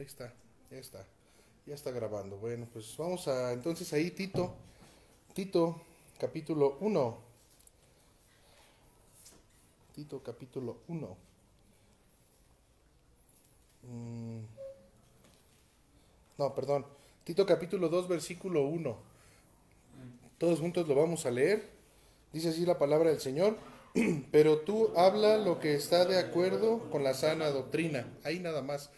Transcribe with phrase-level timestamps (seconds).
[0.00, 0.32] ahí está,
[0.70, 1.04] ya está,
[1.66, 2.38] ya está grabando.
[2.38, 4.54] Bueno, pues vamos a, entonces ahí Tito,
[5.34, 5.82] Tito,
[6.18, 7.18] capítulo 1.
[9.94, 11.16] Tito, capítulo 1.
[13.82, 14.40] Mm.
[16.38, 16.86] No, perdón.
[17.24, 18.96] Tito capítulo 2, versículo 1.
[20.38, 21.68] Todos juntos lo vamos a leer.
[22.32, 23.58] Dice así la palabra del Señor.
[24.32, 28.10] Pero tú habla lo que está de acuerdo con la sana doctrina.
[28.24, 28.90] Ahí nada más.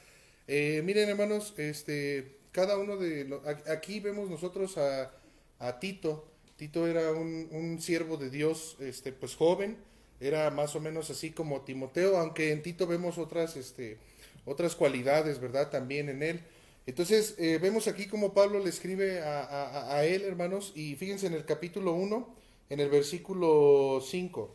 [0.48, 3.40] Eh, miren hermanos, este, cada uno de...
[3.68, 5.12] aquí vemos nosotros a,
[5.58, 6.28] a Tito.
[6.56, 9.76] Tito era un, siervo de Dios, este, pues joven.
[10.20, 13.98] Era más o menos así como Timoteo, aunque en Tito vemos otras, este,
[14.44, 15.70] otras cualidades, ¿verdad?
[15.70, 16.40] También en él.
[16.86, 21.34] Entonces, eh, vemos aquí como Pablo le escribe a, a, él, hermanos, y fíjense en
[21.34, 22.34] el capítulo 1,
[22.70, 24.54] en el versículo 5.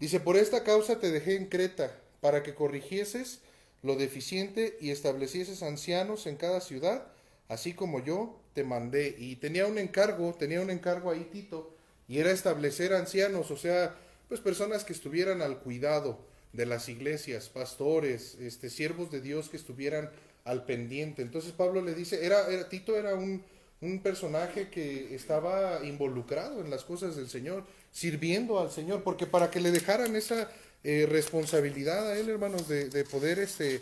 [0.00, 3.40] Dice, por esta causa te dejé en Creta, para que corrigieses
[3.86, 7.06] lo deficiente y establecieses ancianos en cada ciudad,
[7.48, 9.14] así como yo te mandé.
[9.18, 11.72] Y tenía un encargo, tenía un encargo ahí Tito,
[12.08, 13.96] y era establecer ancianos, o sea,
[14.28, 16.18] pues personas que estuvieran al cuidado
[16.52, 20.10] de las iglesias, pastores, este, siervos de Dios que estuvieran
[20.44, 21.22] al pendiente.
[21.22, 23.44] Entonces Pablo le dice, era, era Tito era un,
[23.80, 29.50] un, personaje que estaba involucrado en las cosas del Señor, sirviendo al Señor, porque para
[29.50, 30.50] que le dejaran esa
[30.88, 33.80] eh, responsabilidad a él, hermanos, de, de poder este,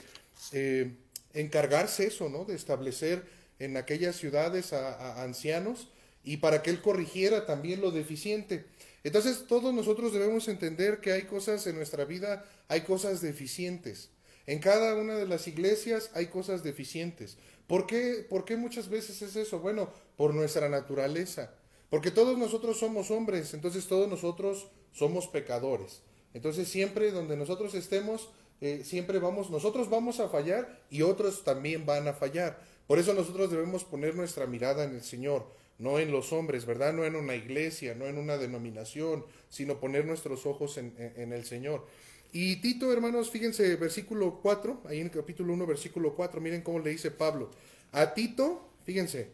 [0.53, 0.91] eh,
[1.35, 2.47] encargarse eso, ¿no?
[2.47, 3.23] De establecer
[3.59, 5.89] en aquellas ciudades a, a ancianos
[6.25, 8.65] y para que él corrigiera también lo deficiente.
[9.03, 14.09] Entonces todos nosotros debemos entender que hay cosas en nuestra vida, hay cosas deficientes.
[14.47, 17.37] En cada una de las iglesias hay cosas deficientes.
[17.67, 19.59] ¿Por qué, ¿Por qué muchas veces es eso?
[19.59, 21.53] Bueno, por nuestra naturaleza.
[21.91, 26.01] Porque todos nosotros somos hombres, entonces todos nosotros somos pecadores.
[26.35, 28.29] Entonces siempre donde nosotros estemos,
[28.61, 32.61] eh, siempre vamos, nosotros vamos a fallar y otros también van a fallar.
[32.87, 35.47] Por eso nosotros debemos poner nuestra mirada en el Señor,
[35.79, 36.93] no en los hombres, ¿verdad?
[36.93, 41.45] No en una iglesia, no en una denominación, sino poner nuestros ojos en, en el
[41.45, 41.87] Señor.
[42.33, 46.81] Y Tito, hermanos, fíjense, versículo 4, ahí en el capítulo 1, versículo 4, miren cómo
[46.81, 47.51] le dice Pablo.
[47.93, 49.29] A Tito, fíjense,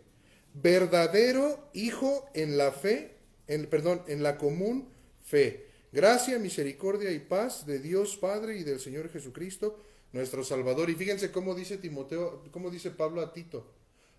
[0.53, 3.16] verdadero hijo en la fe,
[3.47, 4.88] en, perdón, en la común
[5.24, 5.69] fe.
[5.92, 10.88] Gracia, misericordia y paz de Dios Padre y del Señor Jesucristo, nuestro Salvador.
[10.88, 13.66] Y fíjense cómo dice Timoteo, cómo dice Pablo a Tito,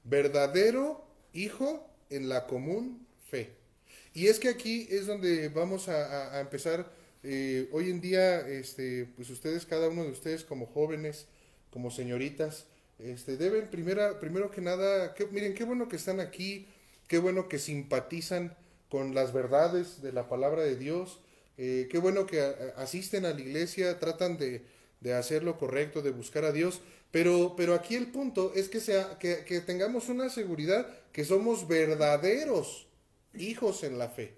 [0.03, 3.53] verdadero hijo en la común fe.
[4.13, 6.91] Y es que aquí es donde vamos a, empezar
[7.23, 11.27] eh, hoy en día, este, pues ustedes, cada uno de ustedes como jóvenes,
[11.69, 12.65] como señoritas,
[12.99, 16.67] este, deben primera, primero que nada, que, miren, qué bueno que están aquí,
[17.07, 18.57] qué bueno que simpatizan
[18.89, 21.21] con las verdades de la palabra de Dios,
[21.63, 22.41] eh, qué bueno que
[22.75, 24.65] asisten a la iglesia, tratan de,
[24.99, 28.79] de, hacer lo correcto, de buscar a Dios, pero, pero aquí el punto es que,
[28.79, 32.87] sea, que, que tengamos una seguridad que somos verdaderos
[33.35, 34.33] hijos en la fe.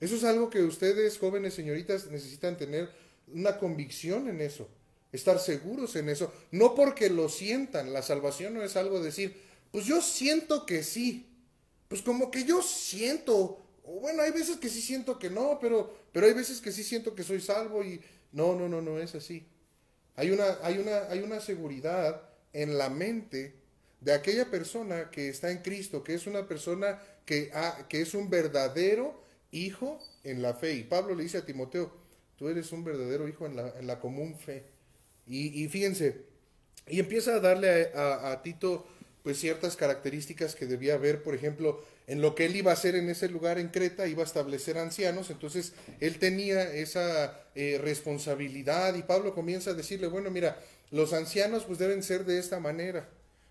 [0.00, 2.88] Eso es algo que ustedes, jóvenes señoritas, necesitan tener
[3.34, 4.66] una convicción en eso,
[5.12, 9.36] estar seguros en eso, no porque lo sientan, la salvación no es algo decir,
[9.72, 11.26] pues yo siento que sí,
[11.88, 16.26] pues como que yo siento, bueno, hay veces que sí siento que no, pero, pero
[16.26, 18.00] hay veces que sí siento que soy salvo y
[18.32, 19.46] no, no, no, no es así.
[20.16, 23.54] Hay una, hay una, hay una seguridad en la mente
[24.00, 27.50] de aquella persona que está en Cristo, que es una persona que,
[27.88, 29.20] que es un verdadero
[29.50, 30.74] hijo en la fe.
[30.74, 31.92] Y Pablo le dice a Timoteo,
[32.36, 34.64] tú eres un verdadero hijo en la, en la común fe.
[35.26, 36.24] Y, fíjense,
[36.86, 38.86] y empieza a darle a, Tito
[39.24, 42.94] pues ciertas características que debía haber, por ejemplo, en lo que él iba a hacer
[42.94, 48.94] en ese lugar en Creta, iba a establecer ancianos, entonces él tenía esa eh, responsabilidad
[48.94, 53.08] y Pablo comienza a decirle, bueno, mira, los ancianos pues deben ser de esta manera,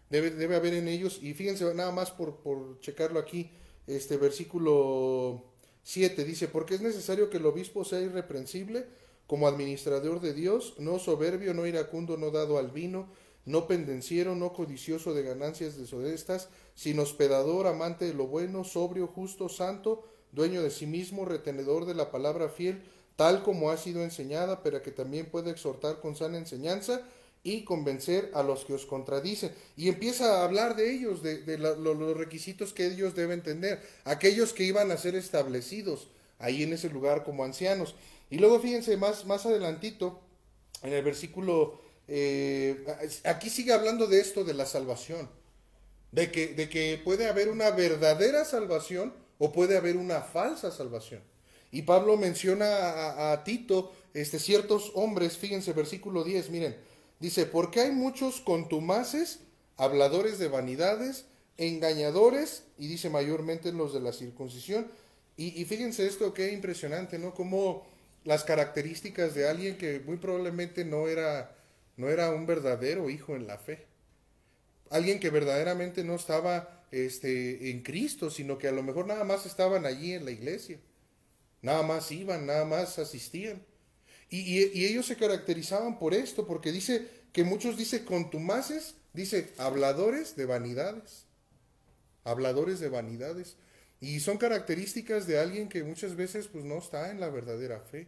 [0.09, 3.51] debe, debe haber en ellos, y fíjense nada más por, por checarlo aquí,
[3.87, 5.43] este versículo
[5.83, 8.85] 7 dice, porque es necesario que el obispo sea irreprensible
[9.27, 13.09] como administrador de Dios, no soberbio, no iracundo, no dado al vino,
[13.45, 19.49] no pendenciero, no codicioso de ganancias deshonestas, sino hospedador, amante de lo bueno, sobrio, justo,
[19.49, 22.83] santo, dueño de sí mismo, retenedor de la palabra fiel,
[23.15, 27.01] tal como ha sido enseñada, pero que también puede exhortar con sana enseñanza
[27.43, 29.51] y convencer a los que os contradicen.
[29.77, 34.63] Y empieza a hablar de ellos, de, los requisitos que ellos deben tener, aquellos que
[34.63, 37.95] iban a ser establecidos ahí en ese lugar como ancianos.
[38.29, 40.19] Y luego fíjense más, más adelantito,
[40.81, 42.83] en el versículo, eh,
[43.23, 45.29] aquí sigue hablando de esto de la salvación,
[46.15, 51.21] de que, de que puede haber una verdadera salvación o puede haber una falsa salvación.
[51.71, 56.75] Y Pablo menciona a, Tito, este, ciertos hombres, fíjense, versículo 10, miren,
[57.19, 59.39] Dice, porque hay muchos contumaces
[59.77, 61.25] habladores de vanidades,
[61.57, 64.87] engañadores, y dice mayormente los de la circuncisión.
[65.37, 67.33] Y, y fíjense esto, qué impresionante, ¿no?
[67.33, 67.85] Como
[68.25, 71.55] las características de alguien que muy probablemente no era,
[71.97, 73.85] no era un verdadero hijo en la fe.
[74.89, 79.45] Alguien que verdaderamente no estaba este, en Cristo, sino que a lo mejor nada más
[79.45, 80.79] estaban allí en la iglesia.
[81.61, 83.63] Nada más iban, nada más asistían.
[84.29, 90.35] Y, y, ellos se caracterizaban por esto, porque dice que muchos dice contumaces, dice habladores
[90.35, 91.25] de vanidades.
[92.23, 93.57] Habladores de vanidades.
[93.99, 98.07] Y son características de alguien que muchas veces pues no está en la verdadera fe.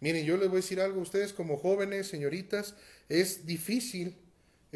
[0.00, 2.74] Miren, yo les voy a decir algo, ustedes como jóvenes, señoritas,
[3.08, 4.16] es difícil,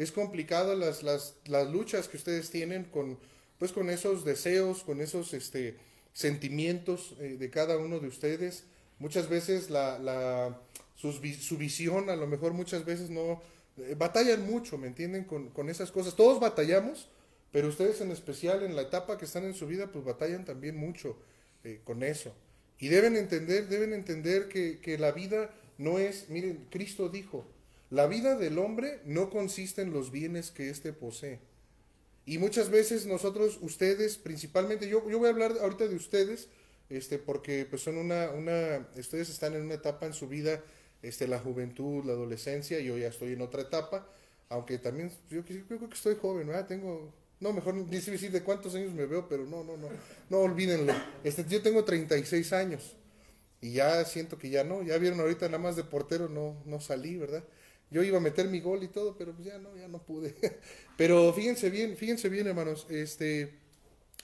[0.01, 3.19] es complicado las, las, las luchas que ustedes tienen con,
[3.59, 5.77] pues con esos deseos, con esos este,
[6.13, 8.63] sentimientos eh, de cada uno de ustedes.
[8.99, 10.59] Muchas veces la, la,
[10.95, 13.41] su visión, a lo mejor muchas veces no,
[13.77, 15.23] eh, batallan mucho, ¿me entienden?
[15.23, 16.15] Con, con esas cosas.
[16.15, 17.07] Todos batallamos,
[17.51, 20.77] pero ustedes en especial en la etapa que están en su vida, pues batallan también
[20.77, 21.17] mucho
[21.63, 22.33] eh, con eso.
[22.79, 27.45] Y deben entender, deben entender que, que, la vida no es, miren, Cristo dijo,
[27.91, 31.39] la vida del hombre no consiste en los bienes que éste posee.
[32.25, 36.47] Y muchas veces nosotros, ustedes, principalmente, yo, yo voy a hablar ahorita de ustedes,
[36.89, 40.63] este, porque pues son una, una, ustedes están en una etapa en su vida,
[41.03, 44.07] este, la juventud, la adolescencia, yo ya estoy en otra etapa,
[44.49, 46.67] aunque también yo, yo creo que estoy joven, ¿verdad?
[46.67, 47.11] Tengo
[47.41, 49.89] no, mejor ni decir de cuántos años me veo, pero no, no, no,
[50.29, 50.93] no olvídenlo.
[51.23, 52.95] Este, yo tengo 36 años
[53.59, 56.79] y ya siento que ya no, ya vieron ahorita nada más de portero no, no
[56.79, 57.43] salí, ¿verdad?
[57.91, 60.33] Yo iba a meter mi gol y todo, pero pues ya no, ya no pude.
[60.97, 63.51] Pero fíjense bien, fíjense bien, hermanos, este,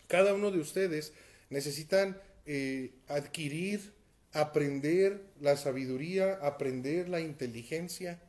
[0.08, 1.12] cada uno de ustedes
[1.50, 3.94] necesitan eh, adquirir,
[4.32, 8.22] aprender la sabiduría, aprender la inteligencia,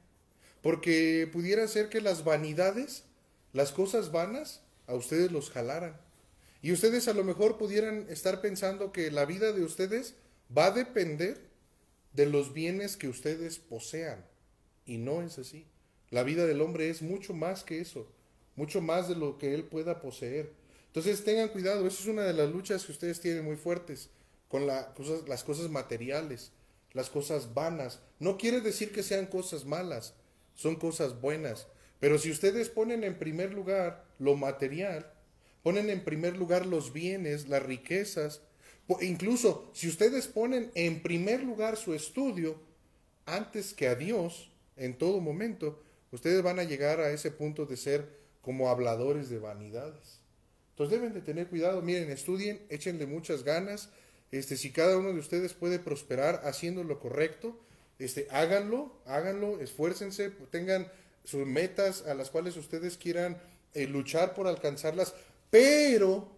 [0.61, 3.05] porque pudiera ser que las vanidades,
[3.53, 5.97] las cosas vanas, a ustedes los jalaran.
[6.63, 10.15] Y ustedes a lo mejor pudieran estar pensando que la vida de ustedes
[10.57, 11.39] va a depender
[12.13, 14.25] de los bienes que ustedes posean.
[14.89, 15.67] Y no es así.
[16.11, 18.11] La vida del hombre es mucho más que eso,
[18.57, 20.51] mucho más de lo que él pueda poseer.
[20.87, 24.09] Entonces tengan cuidado, esa es una de las luchas que ustedes tienen muy fuertes
[24.49, 24.95] con la,
[25.27, 26.53] las cosas materiales,
[26.95, 28.01] las cosas vanas.
[28.19, 30.15] No quiere decir que sean cosas malas,
[30.55, 31.67] son cosas buenas.
[32.01, 35.13] Pero si ustedes ponen en primer lugar lo material,
[35.63, 38.41] ponen en primer lugar los bienes, las riquezas,
[39.03, 42.59] incluso si ustedes ponen en primer lugar su estudio
[43.27, 45.83] antes que a Dios en todo momento,
[46.13, 48.09] ustedes van a llegar a ese punto de ser
[48.41, 50.21] como habladores de vanidades.
[50.71, 53.91] Entonces deben de tener cuidado, miren, estudien, échenle muchas ganas,
[54.31, 57.59] este, si cada uno de ustedes puede prosperar haciendo lo correcto,
[57.99, 60.91] este, háganlo, háganlo, esfuércense, tengan
[61.25, 63.39] sus metas a las cuales ustedes quieran
[63.75, 65.15] eh, luchar por alcanzarlas,
[65.51, 66.31] pero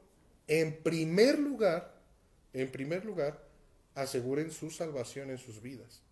[0.46, 1.94] en primer lugar,
[2.52, 3.44] en primer lugar,
[3.94, 6.02] aseguren su salvación en sus vidas.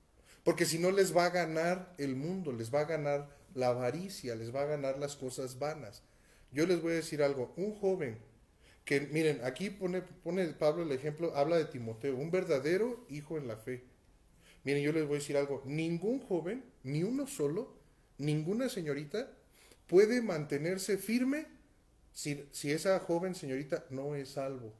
[0.49, 4.35] Porque si no les va a ganar el mundo, les va a ganar la avaricia,
[4.35, 6.03] les va a ganar las cosas vanas.
[6.53, 8.17] Yo les voy a decir algo, un joven
[8.87, 13.47] que, miren, aquí pone, pone Pablo el ejemplo, habla de Timoteo, un verdadero hijo en
[13.47, 13.85] la fe.
[14.65, 17.77] Miren, yo les voy a decir algo, ningún joven, ni uno solo,
[18.17, 19.31] ninguna señorita
[19.87, 21.47] puede mantenerse firme
[22.15, 24.73] si, si, esa joven señorita no es salvo,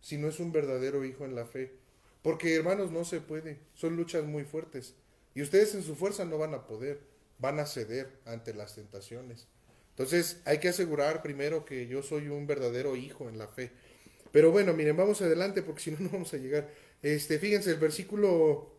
[0.00, 1.85] si no es un verdadero hijo en la fe.
[2.26, 4.96] Porque hermanos, no se puede, son luchas muy fuertes.
[5.32, 6.98] Y ustedes en su fuerza no van a poder,
[7.38, 9.46] van a ceder ante las tentaciones.
[9.90, 13.70] Entonces hay que asegurar primero que yo soy un verdadero hijo en la fe.
[14.32, 16.68] Pero bueno, miren, vamos adelante porque si no, no vamos a llegar.
[17.00, 18.72] Este, fíjense, el versículo,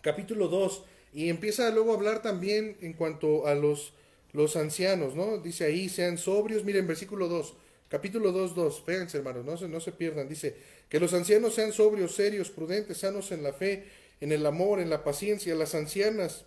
[0.00, 0.84] capítulo 2,
[1.14, 3.94] y empieza luego a hablar también en cuanto a los,
[4.30, 5.38] los ancianos, ¿no?
[5.38, 6.62] Dice ahí, sean sobrios.
[6.62, 7.56] Miren, versículo 2,
[7.88, 8.82] capítulo 2, 2.
[8.84, 10.28] Fíjense, hermanos, no se, no se pierdan.
[10.28, 10.56] Dice,
[10.88, 13.84] que los ancianos sean sobrios, serios, prudentes, sanos en la fe,
[14.20, 15.54] en el amor, en la paciencia.
[15.54, 16.44] Las ancianas,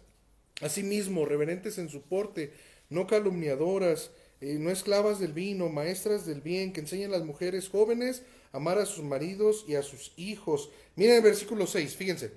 [0.61, 2.53] asimismo, reverentes en su porte,
[2.89, 7.69] no calumniadoras, eh, no esclavas del vino, maestras del bien, que enseñen a las mujeres
[7.69, 10.69] jóvenes a amar a sus maridos y a sus hijos.
[10.95, 12.31] Miren el versículo 6, fíjense.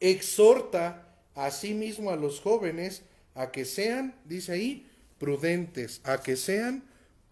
[0.00, 3.02] Exhorta asimismo a los jóvenes
[3.34, 6.84] a que sean, dice ahí, prudentes, a que sean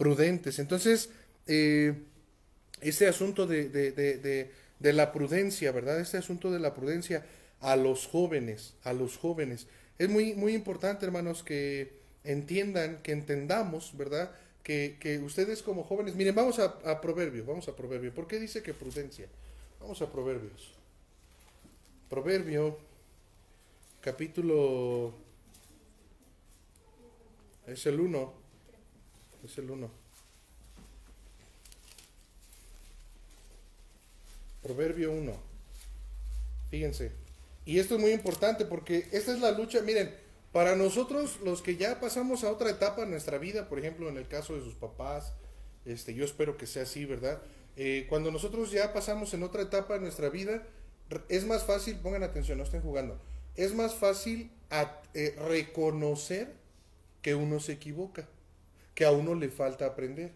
[0.03, 0.59] prudentes.
[0.59, 1.11] Entonces,
[1.47, 1.95] eh,
[2.81, 3.93] este asunto de, de,
[4.81, 6.01] de, la prudencia, ¿verdad?
[6.01, 7.25] Este asunto de la prudencia
[7.61, 9.69] a los jóvenes, a los jóvenes.
[10.01, 11.93] Es muy, muy importante, hermanos, que
[12.25, 14.33] entiendan, que entendamos, ¿verdad?
[14.65, 18.13] Que, que ustedes como jóvenes, miren, vamos a, a Proverbio, vamos a Proverbio.
[18.13, 19.29] ¿Por qué dice que prudencia?
[19.79, 20.75] Vamos a Proverbios.
[22.11, 22.77] Proverbio
[24.01, 25.15] capítulo
[27.69, 28.42] es el 1.
[29.45, 29.91] Es el 1.
[34.63, 35.33] Proverbio 1.
[36.71, 37.13] Fíjense.
[37.65, 40.15] Y esto es muy importante porque esta es la lucha, miren,
[40.53, 44.17] para nosotros los que ya pasamos a otra etapa en nuestra vida, por ejemplo, en
[44.17, 45.33] el caso de sus papás,
[45.85, 47.41] este, yo espero que sea así, ¿verdad?
[47.77, 50.63] Eh, cuando nosotros ya pasamos en otra etapa de nuestra vida,
[51.29, 53.19] es más fácil, pongan atención, no estén jugando,
[53.57, 54.51] es más fácil
[55.15, 56.53] eh, reconocer
[57.23, 58.29] que uno se equivoca,
[58.95, 60.33] que a uno le falta aprender.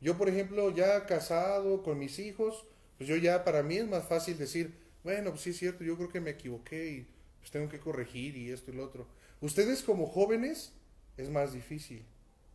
[0.00, 2.64] Yo, por ejemplo, ya casado con mis hijos,
[2.98, 5.96] pues yo ya para mí es más fácil decir, bueno, pues sí es cierto, yo
[5.96, 7.06] creo que me equivoqué y
[7.40, 9.06] pues tengo que corregir y esto y lo otro.
[9.40, 10.72] Ustedes como jóvenes
[11.16, 12.04] es más difícil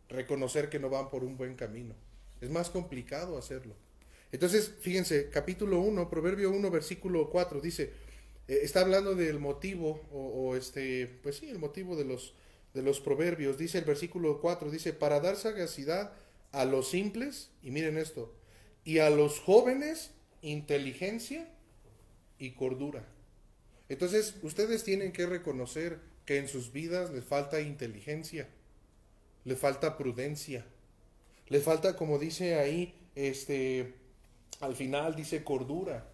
[0.08, 1.94] reconocer que no van por un buen camino.
[2.40, 3.74] Es más complicado hacerlo.
[4.32, 7.92] Entonces, fíjense, capítulo 1, Proverbio 1, versículo 4, dice,
[8.48, 12.34] eh, está hablando del motivo, o, este, pues sí, el motivo de los,
[12.74, 13.58] de los proverbios.
[13.58, 16.12] Dice el versículo 4, dice, para dar sagacidad
[16.52, 18.34] a los simples, y miren esto,
[18.84, 20.12] y a los jóvenes
[20.42, 21.48] inteligencia
[22.38, 23.04] y cordura.
[23.88, 28.48] Entonces, ustedes tienen que reconocer que en sus vidas les falta inteligencia,
[29.44, 30.64] le falta prudencia,
[31.48, 33.94] le falta, como dice ahí, este,
[34.60, 36.08] al final dice cordura,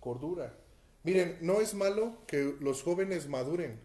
[0.00, 0.54] cordura.
[1.02, 3.80] Miren, no es malo que los jóvenes maduren,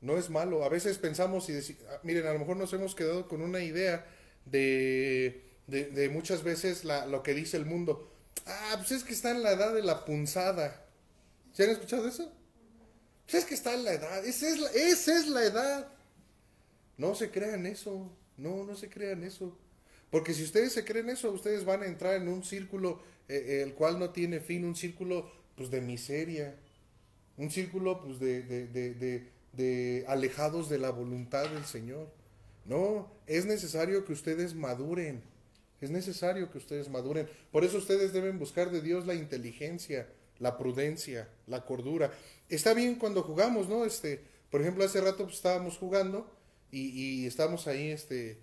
[0.00, 0.64] no es malo.
[0.64, 3.60] A veces pensamos y decimos, ah, miren, a lo mejor nos hemos quedado con una
[3.60, 4.06] idea
[4.44, 8.12] de, de, muchas veces lo que dice el mundo.
[8.46, 10.84] Ah, pues es que está en la edad de la punzada.
[11.52, 12.32] ¿Se han escuchado eso?
[13.24, 15.88] Pues es que está en la edad, esa es la, esa es la edad.
[16.96, 19.58] No se crean eso, no, no se crean eso.
[20.10, 23.62] Porque si ustedes se creen eso, ustedes van a entrar en un círculo eh, eh,
[23.62, 26.56] el cual no tiene fin, un círculo pues de miseria,
[27.36, 32.08] un círculo pues de, de, de, alejados de la voluntad del Señor.
[32.64, 35.22] No, es necesario que ustedes maduren,
[35.80, 37.28] es necesario que ustedes maduren.
[37.52, 40.08] Por eso ustedes deben buscar de Dios la inteligencia,
[40.38, 42.12] la prudencia, la cordura.
[42.48, 43.84] Está bien cuando jugamos, ¿no?
[43.84, 44.20] Este,
[44.50, 46.30] por ejemplo, hace rato pues, estábamos jugando
[46.70, 48.38] y, estábamos ahí, este,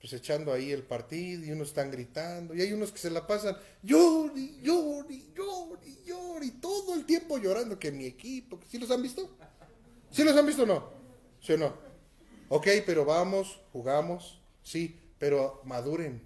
[0.00, 3.26] pues echando ahí el partido y unos están gritando y hay unos que se la
[3.26, 9.02] pasan llori, llori, llori, llori, todo el tiempo llorando que mi equipo, ¿sí los han
[9.02, 9.30] visto?
[10.12, 10.90] ¿Sí los han visto o no?
[11.40, 11.72] ¿Sí o no?
[12.50, 16.20] Ok, pero vamos, jugamos, sí, pero maduren,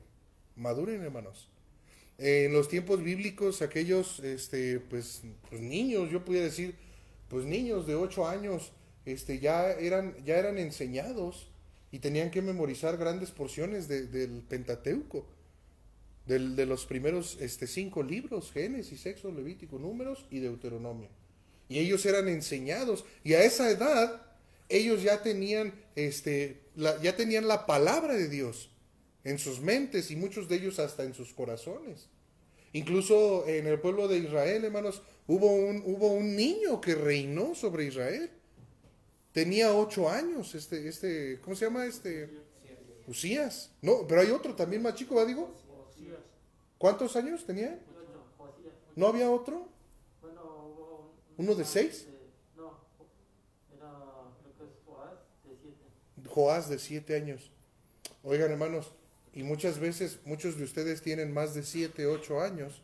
[0.56, 1.48] maduren hermanos.
[2.18, 6.74] en los tiempos bíblicos aquellos, este, pues, pues niños, yo podría decir,
[7.28, 8.72] pues niños de 8 años,
[9.04, 11.48] este, ya eran, ya eran enseñados
[11.92, 15.26] y tenían que memorizar grandes porciones del Pentateuco,
[16.26, 21.08] del, de los primeros este, cinco libros, Génesis, Éxodo, Levítico, Números y Deuteronomio.
[21.68, 24.22] Y ellos eran enseñados, y a esa edad
[24.68, 28.70] ellos ya tenían, este, la, ya tenían la palabra de Dios
[29.24, 32.08] en sus mentes y muchos de ellos hasta en sus corazones.
[32.72, 37.86] Incluso en el pueblo de Israel, hermanos, hubo un, hubo un niño que reinó sobre
[37.86, 38.30] Israel.
[39.32, 42.30] Tenía ocho años, este, este, ¿cómo se llama este?
[43.06, 43.70] Usías.
[43.82, 45.54] No, pero hay otro también más chico, ¿va digo?
[46.78, 47.78] ¿Cuántos años tenía?
[48.94, 49.68] ¿No había otro?
[51.36, 52.06] ¿Uno de seis?
[52.56, 52.78] No,
[53.74, 53.90] era,
[54.86, 56.28] Joás de siete.
[56.28, 57.50] Joás de siete años.
[58.22, 58.92] Oigan, hermanos,
[59.32, 62.82] y muchas veces, muchos de ustedes tienen más de siete, ocho años,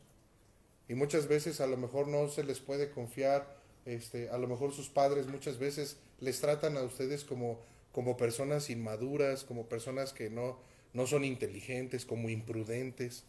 [0.86, 3.56] y muchas veces a lo mejor no se les puede confiar,
[3.86, 7.58] este, a lo mejor sus padres muchas veces les tratan a ustedes como,
[7.92, 10.58] como personas inmaduras, como personas que no,
[10.92, 13.24] no son inteligentes, como imprudentes.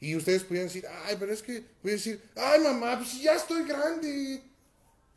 [0.00, 3.34] Y ustedes pudieran decir, ay, pero es que, voy a decir, ay mamá, pues ya
[3.34, 4.42] estoy grande.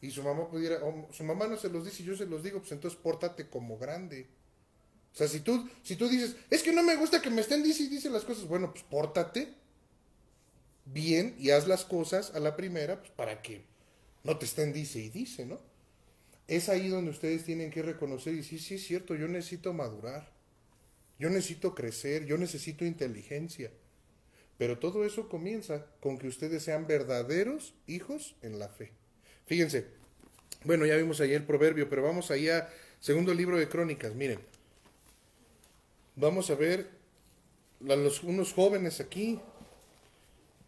[0.01, 2.59] Y su mamá pudiera, o su mamá no se los dice yo se los digo,
[2.59, 4.27] pues entonces pórtate como grande.
[5.13, 7.61] O sea, si tú, si tú dices, es que no me gusta que me estén
[7.63, 9.53] diciendo y dicen las cosas, bueno, pues pórtate
[10.85, 13.63] bien y haz las cosas a la primera, pues para que
[14.23, 15.59] no te estén dice y dice, ¿no?
[16.51, 20.29] es ahí donde ustedes tienen que reconocer y decir, sí es cierto, yo necesito madurar,
[21.17, 23.71] yo necesito crecer, yo necesito inteligencia.
[24.61, 28.91] Pero todo eso comienza con que ustedes sean verdaderos hijos en la fe.
[29.47, 29.87] Fíjense,
[30.65, 34.39] bueno, ya vimos ahí el proverbio, pero vamos ahí a segundo libro de crónicas, miren.
[36.15, 36.91] Vamos a ver
[37.79, 39.39] los, unos jóvenes aquí,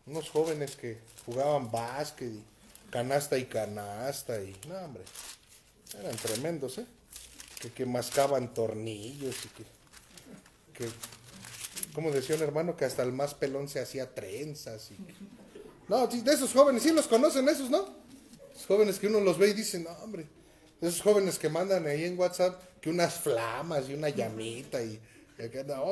[0.08, 0.98] unos jóvenes que
[1.28, 2.44] jugaban básquet y
[2.90, 5.04] canasta y canasta y, no hombre,
[6.00, 6.88] eran tremendos, ¿eh?
[7.62, 9.64] Que, que mascaban tornillos y que,
[10.74, 10.90] que,
[11.94, 14.92] como decía un hermano, que hasta el más pelón se hacía trenzas.
[14.92, 14.98] Y,
[15.88, 17.88] no, de esos jóvenes, sí los conocen esos, ¿no?
[18.54, 20.26] Esos jóvenes que uno los ve y dice, no, hombre,
[20.82, 25.00] esos jóvenes que mandan ahí en WhatsApp que unas flamas y una llamita y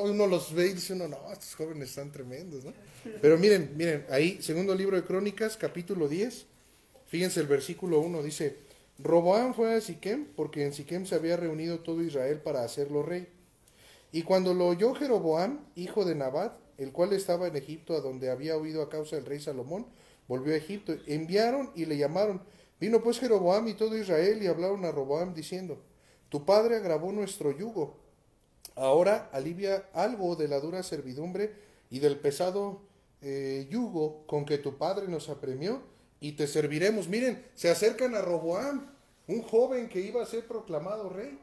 [0.03, 2.73] uno los ve y dice uno, no, estos jóvenes están tremendos, ¿no?
[3.21, 6.45] Pero miren, miren, ahí, segundo libro de Crónicas, capítulo 10,
[7.07, 8.57] fíjense el versículo 1, dice,
[8.99, 13.27] Roboam fue a Siquem porque en Siquem se había reunido todo Israel para hacerlo rey.
[14.11, 18.29] Y cuando lo oyó Jeroboam, hijo de Nabat, el cual estaba en Egipto, a donde
[18.29, 19.85] había huido a causa del rey Salomón,
[20.27, 20.93] volvió a Egipto.
[21.07, 22.41] Enviaron y le llamaron.
[22.79, 25.81] Vino pues Jeroboam y todo Israel y hablaron a Roboam diciendo,
[26.29, 27.97] Tu padre agravó nuestro yugo.
[28.75, 31.53] Ahora alivia algo de la dura servidumbre
[31.89, 32.81] y del pesado
[33.21, 35.83] eh, yugo con que tu padre nos apremió
[36.19, 37.07] y te serviremos.
[37.07, 38.91] Miren, se acercan a Roboam,
[39.27, 41.37] un joven que iba a ser proclamado rey.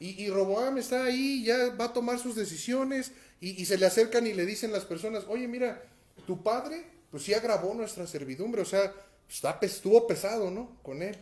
[0.00, 4.32] Y, Roboam está ahí, ya va a tomar sus decisiones y, se le acercan y
[4.32, 5.82] le dicen las personas, oye, mira,
[6.24, 8.92] tu padre, pues sí agravó nuestra servidumbre, o sea,
[9.28, 10.76] está, estuvo pesado, ¿no?
[10.82, 11.16] Con él.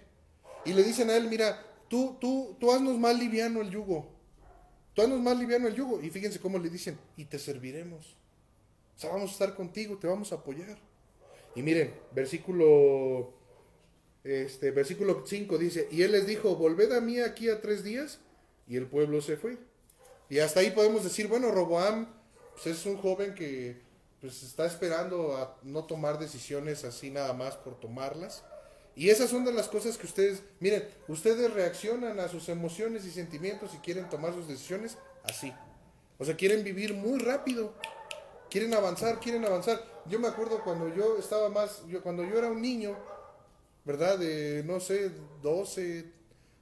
[0.67, 4.11] Y le dicen a él, mira, tú, tú, tú haznos más liviano el yugo.
[4.93, 6.03] Tú haznos más liviano el yugo.
[6.03, 8.15] Y fíjense cómo le dicen, y te serviremos.
[8.95, 10.77] O sea, vamos a estar contigo, te vamos a apoyar.
[11.55, 13.33] Y miren, versículo,
[14.23, 18.21] este, versículo 5 dice, y él les dijo, volved a mí aquí a tres días
[18.67, 19.59] y el pueblo se fue.
[20.29, 22.09] Y hasta ahí podemos decir, bueno, Roboam
[22.53, 23.81] pues, es un joven que
[24.21, 28.45] pues, está esperando a no tomar decisiones así nada más por tomarlas.
[28.95, 33.11] Y esas son de las cosas que ustedes, miren, ustedes reaccionan a sus emociones y
[33.11, 35.53] sentimientos y quieren tomar sus decisiones así.
[36.19, 37.75] O sea, quieren vivir muy rápido.
[38.51, 39.85] Quieren avanzar, quieren avanzar.
[40.07, 42.97] Yo me acuerdo cuando yo estaba más, cuando yo era un niño,
[43.85, 44.19] ¿verdad?
[44.19, 45.11] De, no sé,
[45.43, 46.07] 12,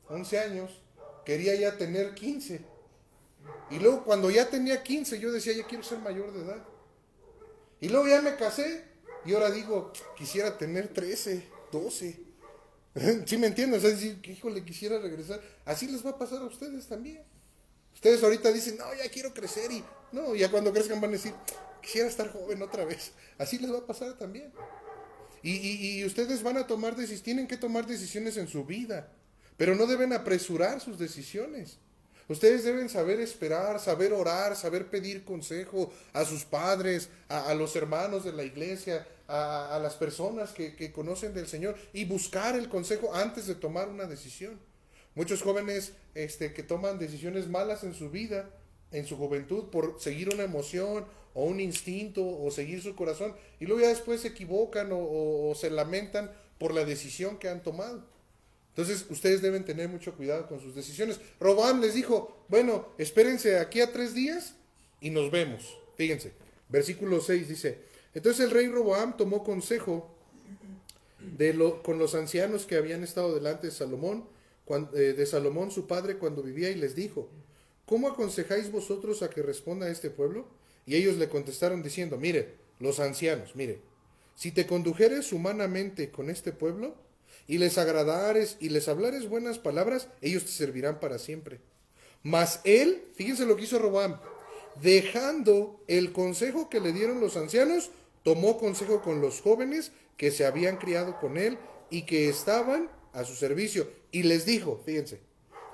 [0.09, 0.81] 11 años,
[1.25, 2.61] quería ya tener 15.
[3.71, 6.63] Y luego cuando ya tenía 15 yo decía, ya quiero ser mayor de edad.
[7.81, 8.85] Y luego ya me casé
[9.25, 12.21] y ahora digo, quisiera tener 13, 12.
[13.27, 13.79] ¿Sí me entienden?
[13.79, 15.41] O sea, decir, híjole, quisiera regresar.
[15.65, 17.23] Así les va a pasar a ustedes también.
[17.95, 21.33] Ustedes ahorita dicen, no, ya quiero crecer y no, ya cuando crezcan van a decir,
[21.81, 23.13] quisiera estar joven otra vez.
[23.39, 24.53] Así les va a pasar también.
[25.43, 29.13] Y, y ustedes van a tomar decisiones, tienen que tomar decisiones en su vida.
[29.57, 31.79] Pero no deben apresurar sus decisiones.
[32.29, 38.25] Ustedes deben saber esperar, saber orar, saber pedir consejo a sus padres, a, los hermanos
[38.25, 43.47] de la iglesia, a, las personas que, conocen del Señor y buscar el consejo antes
[43.47, 44.59] de tomar una decisión.
[45.15, 48.49] Muchos jóvenes este, que toman decisiones malas en su vida,
[48.91, 53.67] en su juventud, por seguir una emoción o un instinto o seguir su corazón, y
[53.67, 58.14] luego ya después se equivocan o se lamentan por la decisión que han tomado.
[58.77, 61.21] Entonces, ustedes deben tener mucho cuidado con sus decisiones.
[61.39, 64.55] Roboam les dijo, bueno, espérense aquí a tres días
[65.01, 65.79] y nos vemos.
[65.97, 66.33] Fíjense,
[66.69, 67.79] versículo 6 dice,
[68.15, 70.11] entonces el rey Roboam tomó consejo
[71.37, 74.25] de lo, con los ancianos que habían estado delante de Salomón,
[74.69, 77.29] eh, de Salomón su padre cuando vivía y les dijo,
[77.87, 80.49] ¿cómo aconsejáis vosotros a que responda este pueblo?
[80.85, 83.79] Y ellos le contestaron diciendo, mire, los ancianos, mire,
[84.35, 86.97] si te condujeres humanamente con este pueblo,
[87.47, 91.61] y les agradares y les hablares buenas palabras, ellos te servirán para siempre.
[92.23, 94.19] Mas él, fíjense lo que hizo Robam,
[94.81, 97.91] dejando el consejo que le dieron los ancianos,
[98.23, 101.59] tomó consejo con los jóvenes que se habían criado con él
[101.91, 103.89] y que estaban a su servicio.
[104.11, 105.21] Y les dijo, fíjense,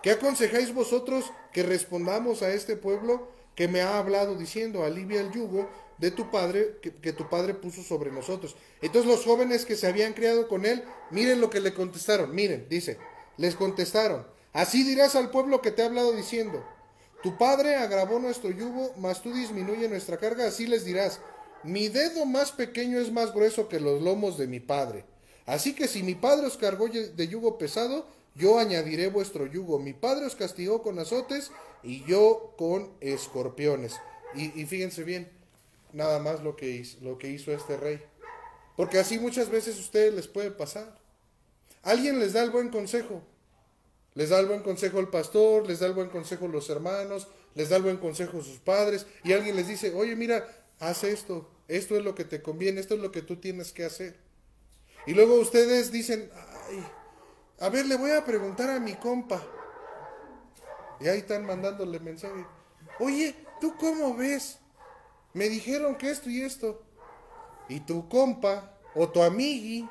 [0.02, 5.32] ¿qué aconsejáis vosotros que respondamos a este pueblo que me ha hablado diciendo, alivia el
[5.32, 5.68] yugo
[6.00, 8.56] de tu padre que, tu padre puso sobre nosotros.
[8.80, 12.66] Entonces los jóvenes que se habían criado con él, miren lo que le contestaron, miren,
[12.70, 12.96] dice,
[13.36, 16.64] les contestaron, así dirás al pueblo que te ha hablado diciendo,
[17.22, 21.20] tu padre agravó nuestro yugo, mas tú disminuye nuestra carga, así les dirás,
[21.62, 25.04] mi dedo más pequeño es más grueso que los lomos de mi padre.
[25.44, 29.78] Así que si mi padre os cargó de yugo pesado, yo añadiré vuestro yugo.
[29.78, 31.50] Mi padre os castigó con azotes
[31.82, 33.96] y yo con escorpiones.
[34.34, 35.28] Y, y fíjense bien,
[35.92, 38.02] nada más lo que, hizo, este rey.
[38.76, 40.96] Porque así muchas veces a ustedes les puede pasar.
[41.82, 43.22] Alguien les da el buen consejo.
[44.14, 47.68] Les da el buen consejo el pastor, les da el buen consejo los hermanos, les
[47.68, 49.06] da el buen consejo sus padres.
[49.24, 50.46] Y alguien les dice, oye, mira,
[50.78, 51.48] haz esto.
[51.68, 54.16] Esto es lo que te conviene, esto es lo que tú tienes que hacer.
[55.06, 56.30] Y luego ustedes dicen,
[56.68, 56.84] ay,
[57.60, 59.42] a ver, le voy a preguntar a mi compa.
[61.00, 62.44] Y ahí están mandándole mensaje.
[62.98, 64.59] Oye, ¿tú cómo ves?
[65.32, 66.82] Me dijeron que esto y esto.
[67.68, 69.88] Y tu compa o tu amigui,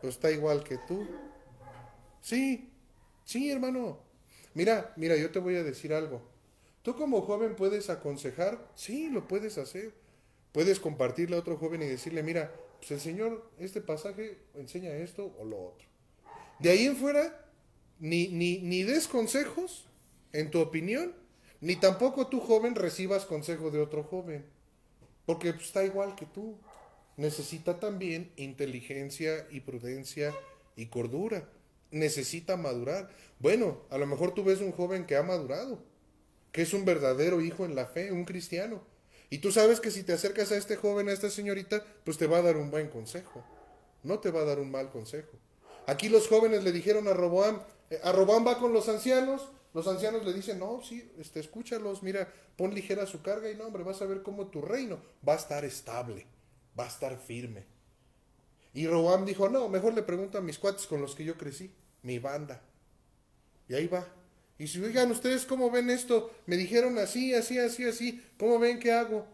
[0.00, 1.06] pues está igual que tú.
[2.20, 2.70] Sí,
[3.24, 3.98] sí, hermano.
[4.54, 6.22] Mira, mira, yo te voy a decir algo.
[6.82, 9.94] Tú como joven puedes aconsejar, sí, lo puedes hacer.
[10.52, 15.34] Puedes compartirle a otro joven y decirle, mira, pues el Señor, este pasaje enseña esto
[15.38, 15.88] o lo otro.
[16.58, 17.46] De ahí en fuera,
[17.98, 19.86] ni, ni, ni des consejos,
[20.32, 21.14] en tu opinión,
[21.60, 24.44] ni tampoco tú joven recibas consejo de otro joven,
[25.26, 26.58] porque pues, está igual que tú.
[27.16, 30.34] Necesita también inteligencia y prudencia
[30.76, 31.48] y cordura.
[31.90, 33.10] Necesita madurar.
[33.38, 35.82] Bueno, a lo mejor tú ves un joven que ha madurado,
[36.52, 38.82] que es un verdadero hijo en la fe, un cristiano.
[39.28, 42.26] Y tú sabes que si te acercas a este joven, a esta señorita, pues te
[42.26, 43.44] va a dar un buen consejo.
[44.02, 45.38] No te va a dar un mal consejo.
[45.86, 49.86] Aquí los jóvenes le dijeron a Roboam, eh, a Roboam va con los ancianos, los
[49.88, 53.82] ancianos le dicen, no, sí, este, escúchalos, mira, pon ligera su carga y no, hombre,
[53.82, 56.26] vas a ver cómo tu reino va a estar estable,
[56.78, 57.64] va a estar firme.
[58.74, 61.72] Y Roboam dijo, no, mejor le pregunto a mis cuates con los que yo crecí,
[62.02, 62.60] mi banda.
[63.68, 64.06] Y ahí va.
[64.58, 66.30] Y si, oigan, ¿ustedes cómo ven esto?
[66.46, 69.26] Me dijeron así, así, así, así, ¿cómo ven qué hago?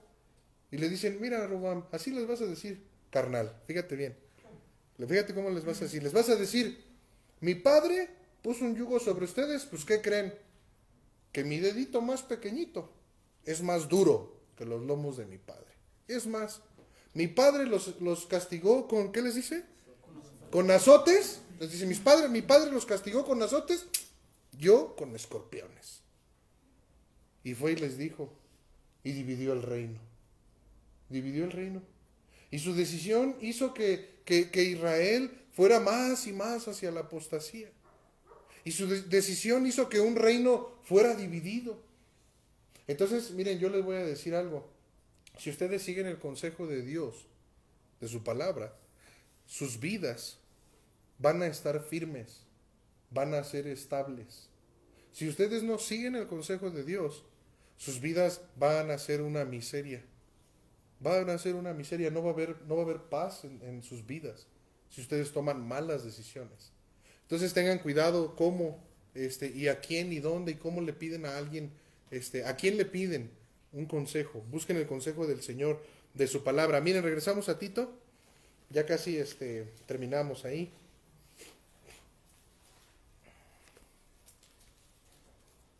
[0.70, 4.16] Y le dicen, mira, Roboam, así les vas a decir, carnal, fíjate bien.
[5.06, 6.02] Fíjate cómo les vas a decir.
[6.02, 6.84] Les vas a decir,
[7.40, 8.08] mi padre
[8.48, 10.32] puso un yugo sobre ustedes, pues ¿qué creen?
[11.32, 12.90] Que mi dedito más pequeñito
[13.44, 15.66] es más duro que los lomos de mi padre.
[16.06, 16.62] Es más,
[17.12, 19.64] mi padre los, los castigó con, ¿qué les dice?
[20.50, 21.42] Con azotes.
[21.60, 23.84] Les dice, mis padres, mi padre los castigó con azotes,
[24.56, 26.00] yo con escorpiones.
[27.44, 28.32] Y fue y les dijo,
[29.04, 30.00] y dividió el reino.
[31.10, 31.82] Dividió el reino.
[32.50, 37.70] Y su decisión hizo que, que, Israel fuera más y más hacia la apostasía.
[38.68, 41.80] Y su decisión hizo que un reino fuera dividido.
[42.86, 44.68] Entonces, miren, yo les voy a decir algo.
[45.38, 47.28] Si ustedes siguen el consejo de Dios,
[47.98, 48.76] de su palabra,
[49.46, 50.36] sus vidas
[51.18, 52.42] van a estar firmes,
[53.08, 54.50] van a ser estables.
[55.12, 57.24] Si ustedes no siguen el consejo de Dios,
[57.78, 60.04] sus vidas van a ser una miseria.
[61.00, 63.62] Van a ser una miseria, no va a haber, no va a haber paz en,
[63.62, 64.46] en sus vidas
[64.90, 66.70] si ustedes toman malas decisiones.
[67.28, 68.82] Entonces tengan cuidado cómo
[69.14, 71.70] este, y a quién y dónde y cómo le piden a alguien,
[72.10, 73.30] este, a quién le piden
[73.74, 74.42] un consejo.
[74.50, 75.82] Busquen el consejo del Señor,
[76.14, 76.80] de su palabra.
[76.80, 77.92] Miren, regresamos a Tito.
[78.70, 80.72] Ya casi este, terminamos ahí.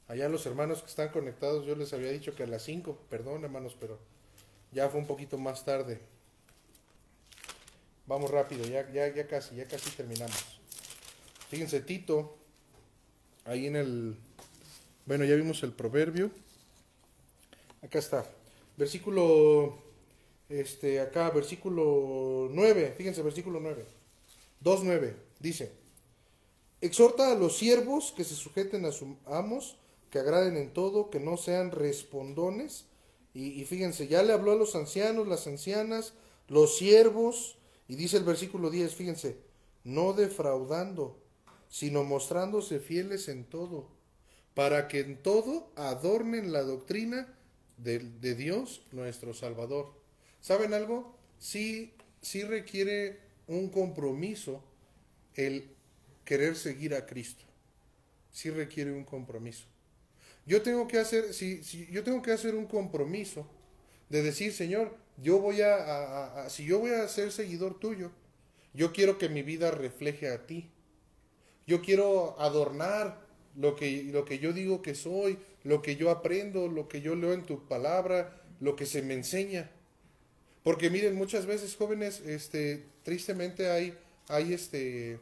[0.07, 3.45] Allá los hermanos que están conectados, yo les había dicho que a las 5, perdón
[3.45, 3.99] hermanos, pero
[4.73, 5.99] ya fue un poquito más tarde.
[8.07, 10.58] Vamos rápido, ya, ya, ya casi, ya casi terminamos.
[11.49, 12.37] Fíjense, Tito,
[13.45, 14.17] ahí en el,
[15.07, 16.31] bueno, ya vimos el proverbio.
[17.83, 18.27] Acá está.
[18.77, 19.79] Versículo,
[20.51, 23.87] este, acá, versículo 9, fíjense, versículo 9.
[24.63, 25.73] 2.9, dice,
[26.81, 29.77] exhorta a los siervos que se sujeten a sus amos,
[30.11, 32.85] que agraden en todo, que no sean respondones.
[33.33, 36.13] Y, y fíjense, ya le habló a los ancianos, las ancianas,
[36.49, 37.57] los siervos,
[37.89, 39.39] y dice el versículo 10, fíjense,
[39.85, 41.17] no defraudando,
[41.69, 43.89] sino mostrándose fieles en todo,
[44.55, 47.29] para que en todo adornen la doctrina
[47.77, 49.93] de, Dios nuestro Salvador.
[50.41, 51.17] ¿Saben algo?
[51.39, 54.63] Sí, sí requiere un compromiso
[55.35, 55.71] el
[56.25, 57.45] querer seguir a Cristo.
[58.33, 59.65] Sí requiere un compromiso.
[60.45, 63.47] Yo tengo que hacer, si, yo tengo que hacer un compromiso
[64.09, 68.11] de decir, Señor, yo voy a, si yo voy a ser seguidor tuyo,
[68.73, 70.71] yo quiero que mi vida refleje a ti.
[71.69, 73.21] Yo quiero adornar
[73.55, 77.15] lo que, lo que yo digo que soy, lo que yo aprendo, lo que yo
[77.15, 79.71] leo en tu palabra, lo que se me enseña.
[80.63, 83.95] Porque miren, muchas veces jóvenes, este, tristemente hay,
[84.29, 85.21] hay este,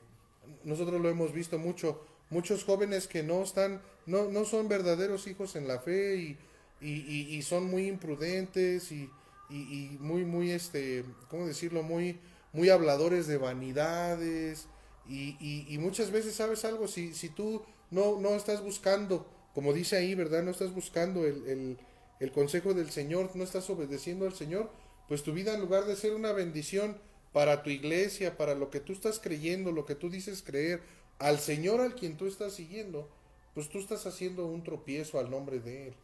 [0.62, 5.56] nosotros lo hemos visto mucho, muchos jóvenes que no están, no, no son verdaderos hijos
[5.56, 6.38] en la fe y,
[6.80, 9.10] y, y, son muy imprudentes y,
[9.50, 11.82] y, muy, muy, este, ¿cómo decirlo?
[11.82, 12.20] Muy,
[12.52, 14.68] muy habladores de vanidades
[15.08, 16.88] y, muchas veces, ¿sabes algo?
[16.88, 20.42] Si, si tú no, no estás buscando, como dice ahí, ¿verdad?
[20.42, 21.78] No estás buscando el, el,
[22.20, 24.70] el consejo del Señor, no estás obedeciendo al Señor,
[25.08, 26.98] pues tu vida en lugar de ser una bendición
[27.32, 30.80] para tu iglesia, para lo que tú estás creyendo, lo que tú dices creer,
[31.18, 33.08] al Señor al quien tú estás siguiendo,
[33.54, 35.94] pues tú estás haciendo un tropiezo al nombre de Él.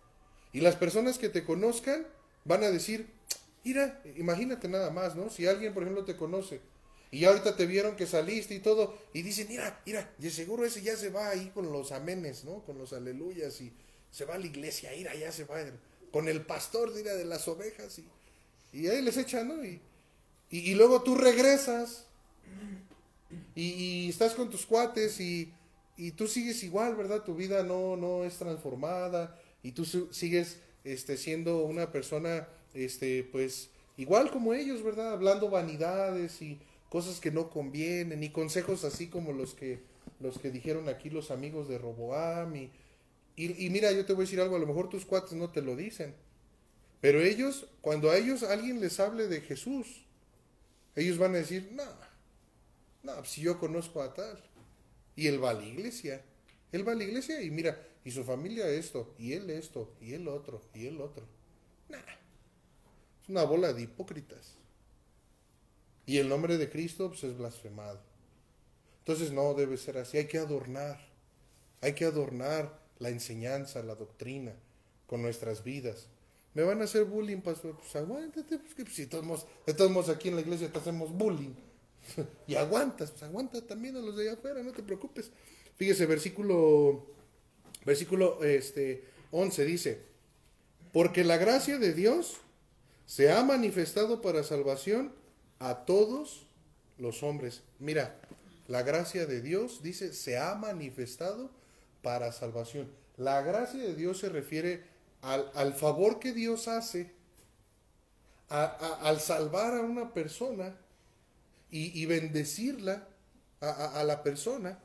[0.53, 2.07] Y las personas que te conozcan
[2.45, 3.09] van a decir,
[3.65, 5.31] mira, imagínate nada más, ¿no?
[5.31, 6.61] Si alguien, por ejemplo, te conoce
[7.13, 10.81] y ahorita te vieron que saliste y todo, y dicen, mira, mira, y seguro ese
[10.81, 12.65] ya se va ahí con los amenes, ¿no?
[12.65, 13.71] Con los aleluyas y
[14.11, 15.59] se va a la iglesia, mira, ya se va
[16.11, 18.09] con el pastor, mira, de las ovejas y,
[18.73, 19.63] y ahí les echan, ¿no?
[19.63, 19.83] Y,
[20.49, 22.07] y, luego tú regresas
[23.55, 25.53] y, estás con tus cuates y,
[25.99, 27.25] y tú sigues igual, ¿verdad?
[27.25, 33.69] Tu vida no, no es transformada y tú sigues este, siendo una persona, este, pues,
[33.99, 35.13] igual como ellos, ¿verdad?
[35.13, 36.59] Hablando vanidades y
[36.93, 39.81] cosas que no convienen, y consejos así como los que,
[40.21, 42.71] los que dijeron aquí los amigos de Roboam, y,
[43.35, 45.63] Y, mira, yo te voy a decir algo, a lo mejor tus cuates no te
[45.63, 46.15] lo dicen.
[47.01, 50.05] Pero ellos, cuando a ellos alguien les hable de Jesús,
[50.95, 51.83] ellos van a decir, no,
[53.05, 54.39] no, pues si yo conozco a tal.
[55.17, 56.23] Y él va a la iglesia.
[56.73, 60.13] Él va a la iglesia y mira, y su familia esto, y él esto, y
[60.13, 61.25] él otro, y él otro.
[61.89, 61.97] Nah,
[63.23, 64.62] es una bola de hipócritas.
[66.07, 68.01] Y el nombre de Cristo pues, es blasfemado.
[69.01, 70.99] Entonces no debe ser así, hay que adornar,
[71.81, 74.55] hay que adornar la enseñanza, la doctrina
[75.07, 76.07] con nuestras vidas.
[76.55, 79.25] Me van a hacer bullying, pastor, pues aguántate, pues que pues, si todos,
[79.91, 81.55] modos aquí en la iglesia te hacemos bullying.
[82.47, 85.31] y aguantas, pues aguanta también a los de allá afuera, no te preocupes.
[85.77, 87.07] Fíjese, versículo,
[87.85, 90.03] versículo este, 11 dice,
[90.93, 92.37] porque la gracia de Dios
[93.07, 95.13] se ha manifestado para salvación
[95.63, 96.47] a todos
[96.99, 97.63] los hombres.
[97.79, 98.17] Mira,
[98.69, 101.51] la gracia de Dios, dice, se ha manifestado
[102.03, 102.91] para salvación.
[103.17, 104.85] La gracia de Dios se refiere
[105.23, 107.13] al, favor que Dios hace
[108.49, 110.77] al salvar a una persona
[111.71, 113.07] y, bendecirla
[113.61, 114.79] a, la persona.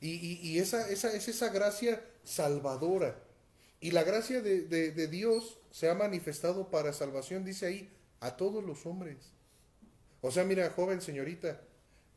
[0.00, 3.16] Y, esa, esa, es esa gracia salvadora.
[3.80, 8.86] Y la gracia de, Dios se ha manifestado para salvación, dice ahí, a todos los
[8.86, 9.16] hombres.
[10.22, 11.60] O sea, mira, joven señorita,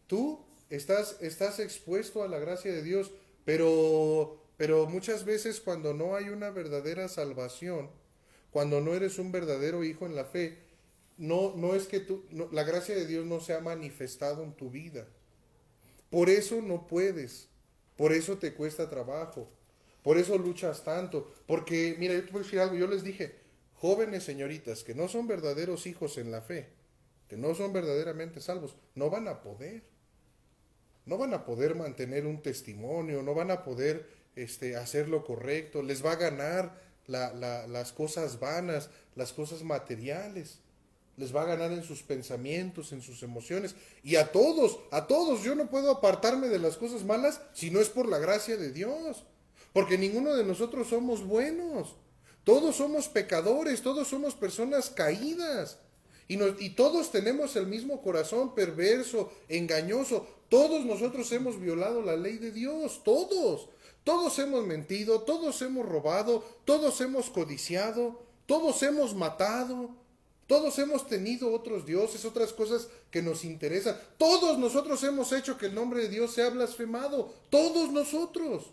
[0.07, 3.11] tú estás, estás expuesto a la gracia de Dios,
[3.43, 7.89] pero, pero muchas veces cuando no hay una verdadera salvación,
[8.51, 10.59] cuando no eres un verdadero hijo en la fe,
[11.17, 14.69] no, no es que tú, la gracia de Dios no se ha manifestado en tu
[14.69, 15.07] vida.
[16.11, 17.49] Por eso no puedes,
[17.97, 19.49] por eso te cuesta trabajo,
[20.03, 23.35] por eso luchas tanto, porque, mira, yo te voy a decir algo, yo les dije,
[23.73, 26.69] jóvenes señoritas que no son verdaderos hijos en la fe,
[27.27, 29.83] que no son verdaderamente salvos, no van a poder,
[31.05, 35.81] no van a poder mantener un testimonio, no van a poder este, hacer lo correcto,
[35.81, 40.59] les va a ganar las cosas vanas, las cosas materiales
[41.17, 43.75] les va a ganar en sus pensamientos, en sus emociones.
[44.03, 47.79] Y a todos, a todos, yo no puedo apartarme de las cosas malas si no
[47.79, 49.23] es por la gracia de Dios.
[49.73, 51.95] Porque ninguno de nosotros somos buenos.
[52.43, 55.79] Todos somos pecadores, todos somos personas caídas.
[56.27, 60.27] Y, y todos tenemos el mismo corazón perverso, engañoso.
[60.49, 63.69] Todos nosotros hemos violado la ley de Dios, todos.
[64.03, 69.89] Todos hemos mentido, todos hemos robado, todos hemos codiciado, todos hemos matado,
[70.47, 73.99] todos hemos tenido otros dioses, otras cosas que nos interesan.
[74.19, 77.33] Todos nosotros hemos hecho que el nombre de Dios sea blasfemado.
[77.49, 78.65] Todos nosotros.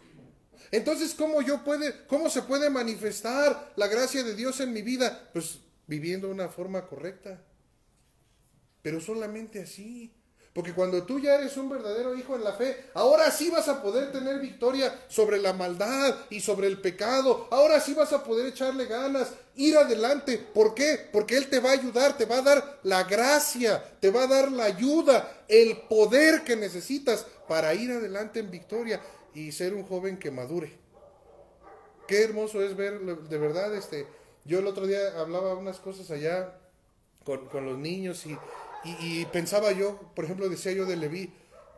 [0.70, 5.30] Entonces, ¿cómo yo puede, cómo se puede manifestar la gracia de Dios en mi vida?
[5.32, 7.42] Pues viviendo de una forma correcta.
[8.82, 10.12] Pero solamente así.
[10.52, 13.82] Porque cuando tú ya eres un verdadero hijo en la fe, ahora sí vas a
[13.82, 17.48] poder tener victoria sobre la maldad y sobre el pecado.
[17.50, 20.36] Ahora sí vas a poder echarle ganas, ir adelante.
[20.36, 21.08] ¿Por qué?
[21.10, 24.26] Porque Él te va a ayudar, te va a dar la gracia, te va a
[24.26, 29.00] dar la ayuda, el poder que necesitas para ir adelante en victoria
[29.34, 30.78] y ser un joven que madure.
[32.06, 34.06] Qué hermoso es ver, de verdad, este,
[34.44, 36.58] yo el otro día hablaba unas cosas allá
[37.24, 38.36] con, con los niños y
[38.84, 41.32] y, pensaba yo, por ejemplo, decía yo de Leví,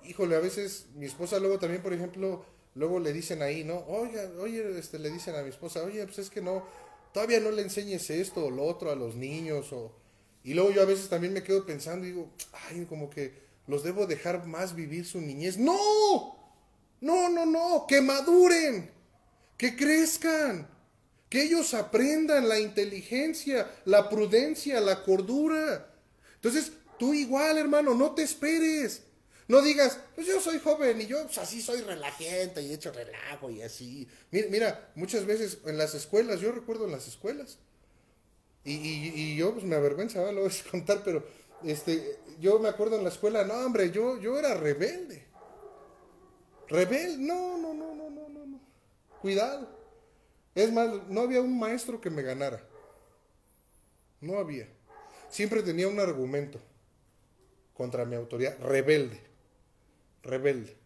[0.05, 3.77] híjole, a veces mi esposa luego también, por ejemplo, luego le dicen ahí, ¿no?
[3.87, 6.65] Oye, oye, este, le dicen a mi esposa, oye, pues es que no,
[7.13, 9.71] todavía no le enseñes esto o lo otro a los niños.
[9.73, 9.93] O...
[10.45, 12.31] Y luego yo a veces también me quedo pensando y digo,
[12.71, 13.35] ay, como que
[13.67, 15.59] los debo dejar más vivir su niñez.
[15.59, 16.39] No,
[17.03, 18.91] no, no, no, que maduren,
[19.59, 20.67] que crezcan,
[21.35, 25.91] que ellos aprendan la inteligencia, la prudencia, la cordura.
[26.37, 29.03] Entonces, Tú igual, hermano, no te esperes.
[29.47, 33.51] No digas, pues yo soy joven y yo pues, así soy relajante y echo relajo
[33.51, 34.09] y así.
[34.31, 37.59] Mira, mira, muchas veces en las escuelas, yo recuerdo en las escuelas,
[38.65, 41.27] y, y, yo pues me avergüenza, lo voy a contar, pero
[41.63, 45.27] este, yo me acuerdo en la escuela, no hombre, yo, yo era rebelde.
[46.69, 48.61] Rebelde, no, no, no, no, no, no, no.
[49.21, 49.69] Cuidado.
[50.55, 52.65] Es más, no había un maestro que me ganara.
[54.21, 54.69] No había.
[55.29, 56.61] Siempre tenía un argumento
[57.75, 59.21] contra mi autoridad, rebelde,
[60.23, 60.77] rebelde.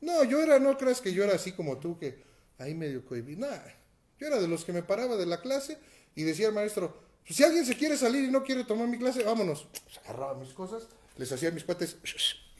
[0.00, 2.22] No, yo era, no creas que yo era así como tú, que
[2.56, 3.74] ahí medio cohibí, nada.
[4.18, 5.78] Yo era de los que me paraba de la clase
[6.14, 8.98] y decía al maestro, pues, si alguien se quiere salir y no quiere tomar mi
[8.98, 9.68] clase, vámonos.
[9.84, 11.96] Pues, agarraba mis cosas, les hacía mis cuates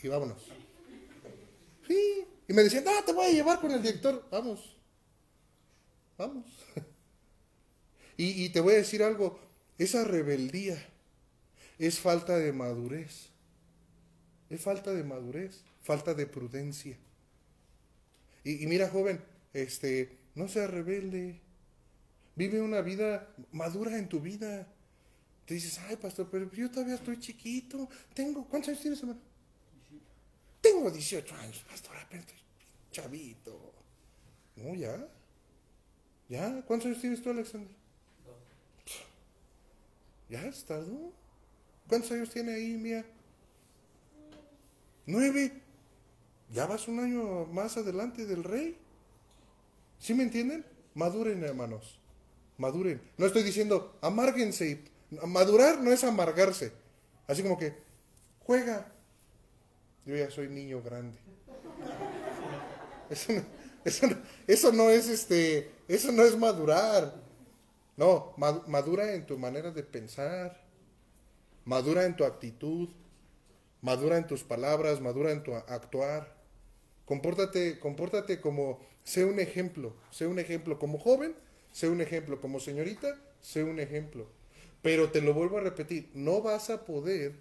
[0.03, 0.43] y vámonos.
[1.87, 4.77] Sí, y me decían, no, te voy a llevar con el director, vamos,
[6.19, 6.45] vamos.
[8.17, 9.41] y, y te voy a decir algo,
[9.79, 10.85] esa rebeldía
[11.79, 13.31] es falta de madurez.
[14.51, 16.97] Es falta de madurez, falta de prudencia.
[18.45, 21.41] Y, mira, joven, este, No seas rebelde.
[22.37, 24.67] Vive una vida madura en tu vida.
[25.45, 27.89] Te dices, ay, pastor, pero yo todavía estoy chiquito.
[28.15, 29.21] Tengo, ¿cuántos años tienes, hermano?
[30.61, 32.27] Tengo 18 años, pastor, apenas
[32.91, 33.75] chavito.
[34.57, 35.09] No, ya.
[36.29, 36.63] ¿Ya?
[36.67, 37.71] ¿Cuántos años tienes tú, Alexander?
[40.29, 41.13] ¿Ya has estado?
[41.89, 43.05] ¿Cuántos años tiene ahí, mía?
[45.07, 45.63] Nueve.
[46.53, 48.77] Ya vas un año más adelante del rey.
[49.99, 50.65] ¿Sí me entienden?
[50.95, 51.99] Maduren, hermanos.
[52.59, 53.01] Maduren.
[53.17, 54.85] No estoy diciendo amárguense.
[55.27, 56.73] Madurar no es amargarse.
[57.27, 57.75] Así como que,
[58.41, 58.93] juega.
[60.05, 61.19] Yo ya soy niño grande.
[63.89, 67.15] Eso no, eso no, es este, eso no es madurar.
[67.97, 70.63] No, madura en tu manera de pensar,
[71.65, 72.91] madura en tu actitud,
[73.81, 76.37] madura en tus palabras, madura en tu actuar.
[77.07, 81.35] Compórtate, como, sé un ejemplo, sé un ejemplo como joven,
[81.73, 84.29] sé un ejemplo como señorita, sé un ejemplo.
[84.83, 87.41] Pero te lo vuelvo a repetir, no vas a poder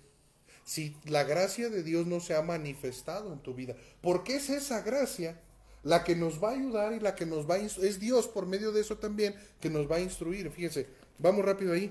[0.63, 3.75] si la gracia de Dios no se ha manifestado en tu vida.
[4.01, 5.39] Porque es esa gracia
[5.87, 8.45] la que nos va a ayudar y la que nos va a es Dios por
[8.45, 10.51] medio de eso también que nos va a instruir.
[10.51, 10.85] Fíjense,
[11.17, 11.89] vamos rápido ahí.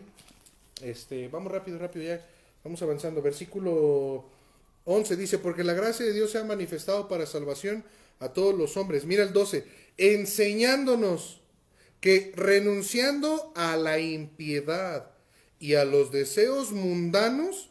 [0.82, 2.26] Este, vamos rápido, rápido ya.
[2.62, 3.22] Vamos avanzando.
[3.22, 4.26] Versículo
[4.84, 7.84] 11 dice, porque la gracia de Dios se ha manifestado para salvación
[8.20, 9.06] a todos los hombres.
[9.06, 9.64] Mira el 12,
[9.96, 11.40] enseñándonos
[11.98, 15.10] que renunciando a la impiedad
[15.58, 17.70] y a los deseos mundanos,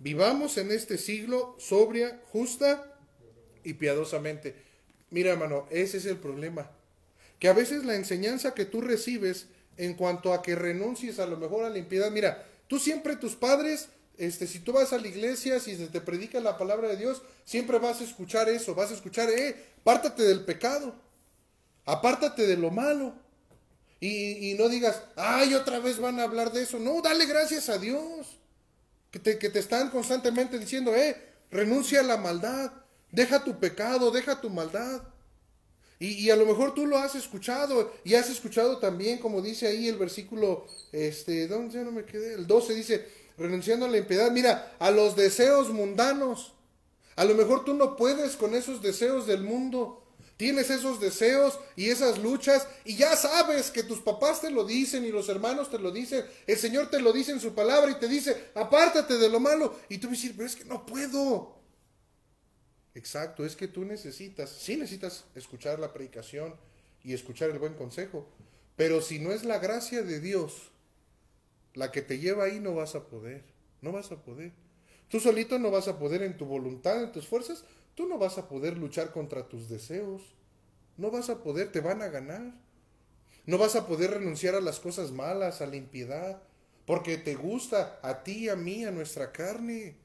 [0.00, 2.94] vivamos en este siglo sobria, justa
[3.64, 4.70] y piadosamente.
[5.12, 6.70] Mira, hermano, ese es el problema.
[7.38, 9.46] Que a veces la enseñanza que tú recibes
[9.76, 13.36] en cuanto a que renuncies a lo mejor a la impiedad, mira, tú siempre tus
[13.36, 17.20] padres, este, si tú vas a la iglesia, si te predica la palabra de Dios,
[17.44, 20.94] siempre vas a escuchar eso, vas a escuchar, eh, pártate del pecado,
[21.84, 23.12] apártate de lo malo.
[24.00, 26.78] Y, y no digas, ay, otra vez van a hablar de eso.
[26.78, 28.38] No, dale gracias a Dios.
[29.10, 31.16] Que te, que te están constantemente diciendo, eh,
[31.50, 32.72] renuncia a la maldad.
[33.12, 35.02] Deja tu pecado, deja tu maldad.
[36.00, 39.86] Y, a lo mejor tú lo has escuchado y has escuchado también, como dice ahí
[39.86, 42.34] el versículo, este, ¿dónde ya no me quedé?
[42.34, 43.06] El 12 dice,
[43.38, 46.54] renunciando a la impiedad, mira, a los deseos mundanos.
[47.14, 50.02] A lo mejor tú no puedes con esos deseos del mundo.
[50.36, 55.04] Tienes esos deseos y esas luchas y ya sabes que tus papás te lo dicen
[55.04, 58.00] y los hermanos te lo dicen, el Señor te lo dice en su palabra y
[58.00, 59.78] te dice, apártate de lo malo.
[59.88, 61.61] Y tú dices, pero es que no puedo.
[62.94, 66.54] Exacto, es que tú necesitas, sí necesitas escuchar la predicación
[67.02, 68.28] y escuchar el buen consejo,
[68.76, 70.70] pero si no es la gracia de Dios
[71.74, 73.44] la que te lleva ahí, no vas a poder,
[73.80, 74.52] no vas a poder.
[75.08, 78.36] Tú solito no vas a poder en tu voluntad, en tus fuerzas, tú no vas
[78.38, 80.22] a poder luchar contra tus deseos,
[80.96, 82.54] no vas a poder, te van a ganar.
[83.44, 86.42] No vas a poder renunciar a las cosas malas, a la impiedad,
[86.86, 89.96] porque te gusta a ti, a mí, a nuestra carne.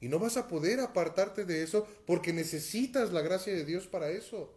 [0.00, 4.10] Y no vas a poder apartarte de eso porque necesitas la gracia de Dios para
[4.10, 4.52] eso.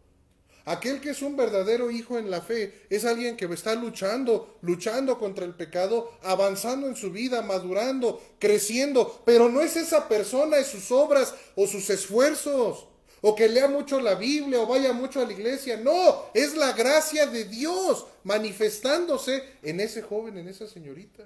[0.65, 5.17] Aquel que es un verdadero hijo en la fe es alguien que está luchando, luchando
[5.17, 10.63] contra el pecado, avanzando en su vida, madurando, creciendo, pero no es esa persona y
[10.63, 12.88] sus obras o sus esfuerzos,
[13.21, 16.73] o que lea mucho la Biblia o vaya mucho a la iglesia, no, es la
[16.73, 21.23] gracia de Dios manifestándose en ese joven, en esa señorita.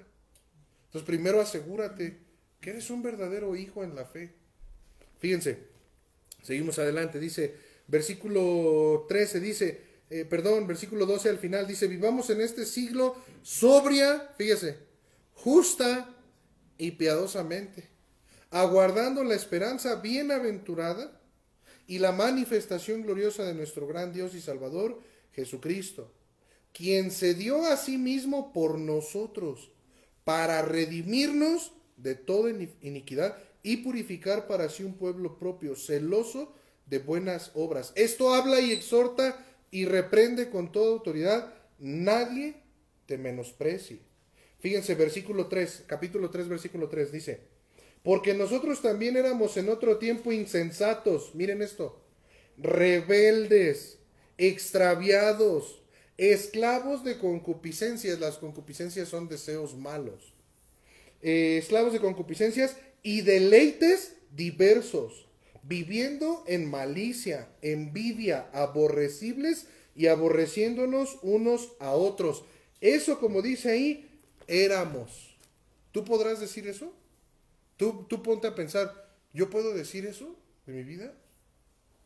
[0.86, 2.25] Entonces primero asegúrate
[2.70, 4.34] eres un verdadero hijo en la fe.
[5.18, 5.58] Fíjense,
[6.42, 7.54] seguimos adelante, dice,
[7.86, 14.30] versículo 13 dice, eh, perdón, versículo 12 al final dice, vivamos en este siglo sobria,
[14.36, 14.78] fíjese,
[15.34, 16.14] justa
[16.78, 17.88] y piadosamente,
[18.50, 21.20] aguardando la esperanza bienaventurada
[21.86, 25.00] y la manifestación gloriosa de nuestro gran Dios y Salvador,
[25.32, 26.12] Jesucristo,
[26.72, 29.70] quien se dio a sí mismo por nosotros
[30.24, 36.54] para redimirnos de toda iniquidad y purificar para sí un pueblo propio, celoso
[36.86, 37.92] de buenas obras.
[37.96, 41.52] Esto habla y exhorta y reprende con toda autoridad.
[41.78, 42.62] Nadie
[43.06, 44.00] te menosprecie.
[44.60, 47.40] Fíjense, versículo 3, capítulo 3, versículo 3 dice,
[48.02, 52.00] porque nosotros también éramos en otro tiempo insensatos, miren esto,
[52.56, 53.98] rebeldes,
[54.38, 55.82] extraviados,
[56.16, 58.20] esclavos de concupiscencias.
[58.20, 60.35] Las concupiscencias son deseos malos
[61.22, 65.26] eh, esclavos de concupiscencias y deleites diversos,
[65.62, 72.44] viviendo en malicia, envidia, aborrecibles y aborreciéndonos unos a otros.
[72.80, 74.08] Eso, como dice ahí,
[74.46, 75.36] éramos.
[75.92, 76.92] ¿Tú podrás decir eso?
[77.76, 80.36] ¿Tú, tú ponte a pensar, ¿yo puedo decir eso
[80.66, 81.14] de mi vida?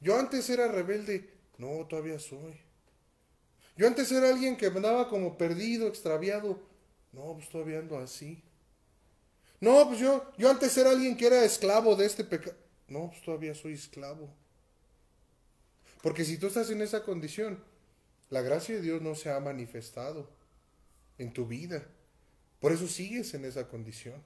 [0.01, 2.55] Yo antes era rebelde, no, todavía soy.
[3.77, 6.61] Yo antes era alguien que andaba como perdido, extraviado.
[7.13, 8.43] No, pues todavía ando así.
[9.61, 12.57] No, pues yo, yo antes era alguien que era esclavo de este pecado.
[12.89, 14.29] No, pues todavía soy esclavo.
[16.03, 17.63] Porque si tú estás en esa condición,
[18.31, 20.31] la gracia de Dios no se ha manifestado
[21.19, 21.87] en tu vida.
[22.59, 24.23] Por eso sigues en esa condición.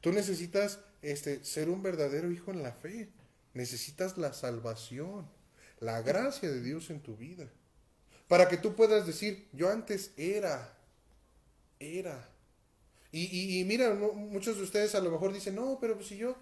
[0.00, 3.10] Tú necesitas este, ser un verdadero hijo en la fe.
[3.52, 5.28] Necesitas la salvación,
[5.78, 7.48] la gracia de Dios en tu vida.
[8.28, 10.76] Para que tú puedas decir, yo antes era,
[11.78, 12.28] era.
[13.16, 16.34] Y, y, mira, muchos de ustedes a lo mejor dicen, no, pero pues si yo,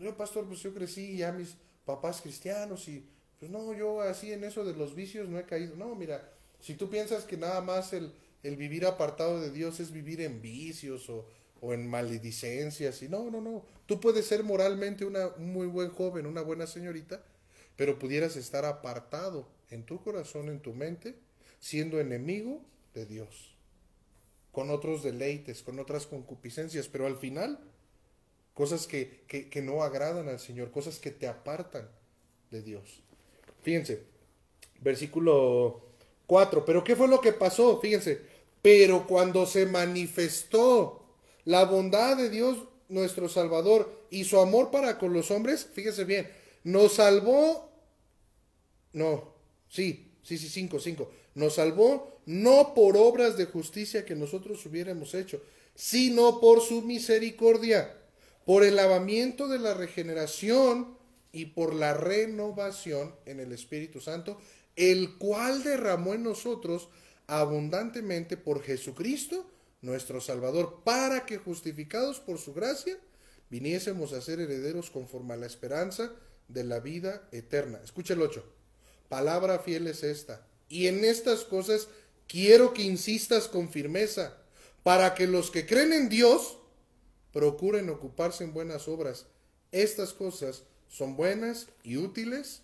[0.00, 3.06] yo pastor, pues yo crecí ya mis papás cristianos y
[3.38, 5.76] pues no, yo así en eso de los vicios no he caído.
[5.76, 9.92] No, mira, si tú piensas que nada más el, el vivir apartado de Dios es
[9.92, 11.26] vivir en vicios o,
[11.60, 13.66] o en maledicencias, y no, no, no.
[13.84, 17.22] Tú puedes ser moralmente una, un muy buen joven, una buena señorita,
[17.76, 21.14] pero pudieras estar apartado en tu corazón, en tu mente,
[21.60, 22.62] siendo enemigo
[22.94, 23.55] de Dios,
[24.56, 27.60] con otros deleites, con otras concupiscencias, pero al final,
[28.54, 31.86] cosas que, que, no agradan al Señor, cosas que te apartan
[32.50, 33.02] de Dios.
[33.60, 34.04] Fíjense,
[34.80, 35.82] versículo
[36.26, 36.64] 4.
[36.64, 37.78] Pero ¿qué fue lo que pasó?
[37.82, 38.22] Fíjense,
[38.62, 41.04] pero cuando se manifestó
[41.44, 42.56] la bondad de Dios
[42.88, 46.30] nuestro Salvador y su amor para con los hombres, fíjense bien,
[46.64, 47.70] nos salvó,
[48.94, 49.34] no,
[49.68, 55.14] sí, sí, sí, cinco, cinco, nos salvó no por obras de justicia que nosotros hubiéramos
[55.14, 55.40] hecho,
[55.74, 57.94] sino por su misericordia,
[58.44, 60.96] por el lavamiento de la regeneración
[61.32, 64.40] y por la renovación en el Espíritu Santo,
[64.76, 66.88] el cual derramó en nosotros
[67.26, 69.48] abundantemente por Jesucristo,
[69.82, 72.98] nuestro Salvador, para que justificados por su gracia,
[73.50, 76.12] viniésemos a ser herederos conforme a la esperanza
[76.48, 77.78] de la vida eterna.
[77.84, 78.42] Escucha el 8.
[79.10, 80.46] Palabra fiel es esta.
[80.68, 81.88] Y en estas cosas
[82.26, 84.36] quiero que insistas con firmeza,
[84.82, 86.58] para que los que creen en Dios
[87.32, 89.26] procuren ocuparse en buenas obras.
[89.72, 92.62] Estas cosas son buenas y útiles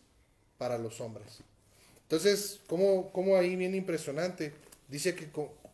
[0.57, 1.41] para los hombres.
[2.03, 4.53] Entonces, como, como ahí bien impresionante,
[4.89, 5.31] dice que,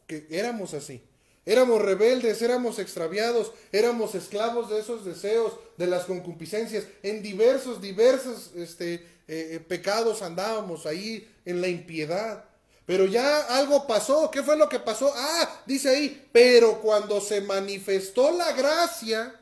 [0.06, 1.02] que éramos así.
[1.44, 6.86] Éramos rebeldes, éramos extraviados, éramos esclavos de esos deseos, de las concupiscencias.
[7.02, 12.44] En diversos, diversos este, eh, eh, pecados andábamos ahí en la impiedad.
[12.86, 14.30] Pero ya algo pasó.
[14.30, 15.12] ¿Qué fue lo que pasó?
[15.14, 19.38] Ah, dice ahí, pero cuando se manifestó la gracia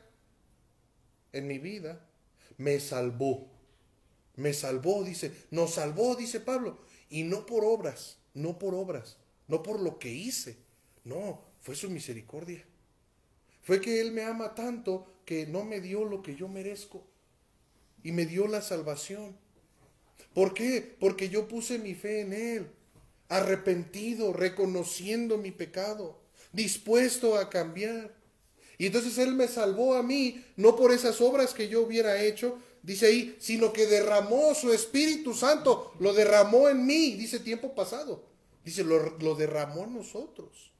[1.33, 2.05] en mi vida,
[2.57, 3.49] me salvó.
[4.35, 6.81] Me salvó, dice, nos salvó, dice Pablo.
[7.09, 9.17] Y no por obras, no por obras,
[9.47, 10.59] no por lo que hice.
[11.05, 12.65] No, fue su misericordia.
[13.63, 17.07] Fue que Él me ama tanto que no me dio lo que yo merezco.
[18.03, 19.37] Y me dio la salvación.
[20.37, 20.95] ¿Por qué?
[21.01, 22.67] Porque yo puse mi fe en Él.
[23.31, 26.21] Arrepentido, reconociendo mi pecado,
[26.53, 28.15] dispuesto a cambiar.
[28.77, 32.59] Y entonces Él me salvó a mí, no por esas obras que yo hubiera hecho,
[32.83, 38.23] dice ahí, sino que derramó su Espíritu Santo, lo derramó en mí, dice tiempo pasado.
[38.63, 40.71] Dice, lo, lo derramó en nosotros.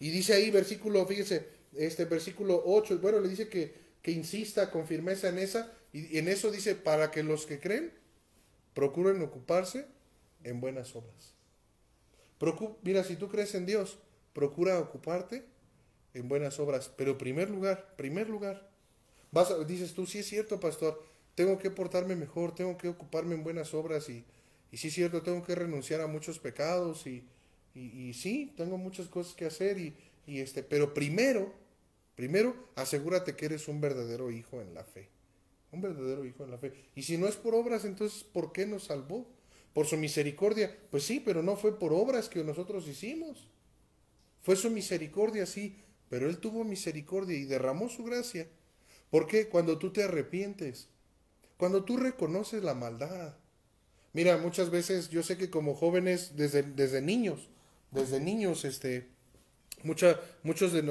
[0.00, 3.72] Y dice ahí, versículo, fíjese, este versículo 8, bueno, le dice que,
[4.02, 8.01] que insista con firmeza en esa, y en eso dice, para que los que creen
[8.74, 9.86] procuren ocuparse
[10.44, 11.34] en buenas obras.
[12.82, 13.98] mira, si tú crees en Dios,
[14.32, 15.44] procura ocuparte
[16.14, 16.90] en buenas obras.
[16.96, 18.68] Pero primer lugar, primer lugar,
[19.30, 21.02] vas dices tú, sí es cierto, pastor,
[21.34, 24.24] tengo que portarme mejor, tengo que ocuparme en buenas obras y,
[24.70, 27.24] y sí es cierto, tengo que renunciar a muchos pecados y,
[27.74, 29.96] y, sí, tengo muchas cosas que hacer y,
[30.26, 31.52] y este, pero primero,
[32.14, 35.08] primero asegúrate que eres un verdadero hijo en la fe.
[35.72, 36.72] Un verdadero hijo en la fe.
[36.94, 39.26] Y si no es por obras, entonces, ¿por qué nos salvó?
[39.72, 40.76] Por su misericordia.
[40.90, 43.48] Pues sí, pero no fue por obras que nosotros hicimos.
[44.42, 45.78] Fue su misericordia, sí,
[46.10, 48.48] pero Él tuvo misericordia y derramó su gracia.
[49.10, 49.48] ¿Por qué?
[49.48, 50.88] Cuando tú te arrepientes,
[51.56, 53.36] cuando tú reconoces la maldad.
[54.12, 57.48] Mira, muchas veces yo sé que como jóvenes, desde, desde niños,
[57.92, 59.08] desde niños, este,
[59.84, 60.82] mucha, muchos de,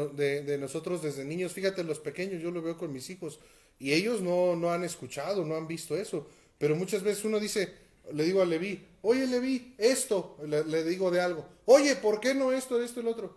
[0.43, 3.39] de, nosotros desde niños, fíjate, los pequeños, yo lo veo con mis hijos,
[3.81, 6.29] y ellos no, no han escuchado, no han visto eso,
[6.59, 7.73] pero muchas veces uno dice,
[8.13, 12.51] le digo a Levi, oye Levi, esto, le, digo de algo, oye, ¿por qué no
[12.51, 13.35] esto, esto, el otro?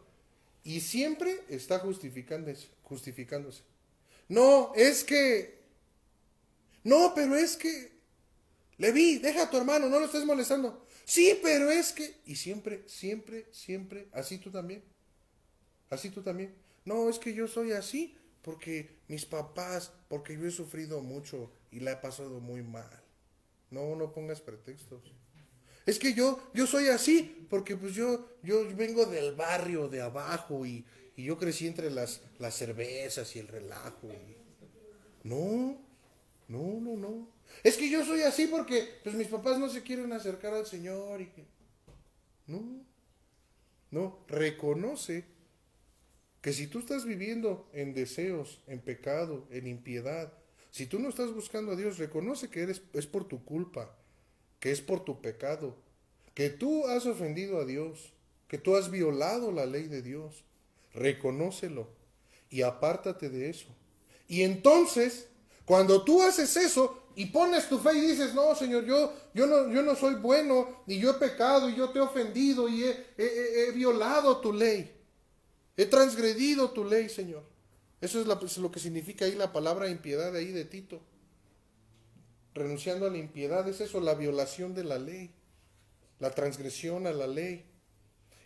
[0.63, 3.63] Y siempre está justificándose, justificándose.
[4.29, 5.61] No, es que...
[6.83, 7.93] No, pero es que...
[8.77, 10.87] Levi, deja a tu hermano, no lo estés molestando.
[11.07, 12.17] Sí, pero es que...
[12.27, 14.83] Y siempre, siempre, siempre, así tú también.
[15.89, 16.55] Así tú también.
[16.85, 18.15] No, es que yo soy así
[18.45, 23.03] porque mis papás, porque yo he sufrido mucho y la he pasado muy mal.
[23.71, 25.13] No, no pongas pretextos.
[25.87, 30.65] Es que yo, yo soy así, porque pues yo, yo vengo del barrio de abajo
[30.65, 30.85] y,
[31.17, 34.09] y yo crecí entre las, las cervezas y el relajo.
[35.23, 35.79] No,
[36.49, 37.29] no, no, no.
[37.63, 41.21] Es que yo soy así porque pues mis papás no se quieren acercar al Señor
[41.21, 41.31] y
[42.47, 42.85] no.
[43.91, 45.25] No, reconoce
[46.45, 50.31] que si tú estás viviendo en deseos, en pecado, en impiedad,
[50.71, 53.97] si tú no estás buscando a Dios, reconoce que eres, es por tu culpa,
[54.61, 55.75] que es por tu pecado,
[56.35, 58.13] que tú has ofendido a Dios,
[58.47, 60.45] que tú has violado la ley de Dios.
[60.93, 61.89] Reconócelo
[62.51, 63.69] y apártate de eso.
[64.29, 65.29] Y entonces,
[65.65, 69.73] cuando tú haces eso y pones tu fe y dices, no, Señor, yo, yo, no,
[69.73, 73.15] yo no soy bueno, y yo he pecado, y yo te he ofendido, y he,
[73.17, 74.95] he violado tu ley.
[75.77, 77.43] He transgredido tu ley, Señor.
[78.01, 81.01] Eso es, lo que significa ahí la palabra impiedad ahí de Tito.
[82.55, 85.31] Renunciando a la impiedad es eso, la violación de la ley,
[86.21, 87.65] la transgresión a la ley.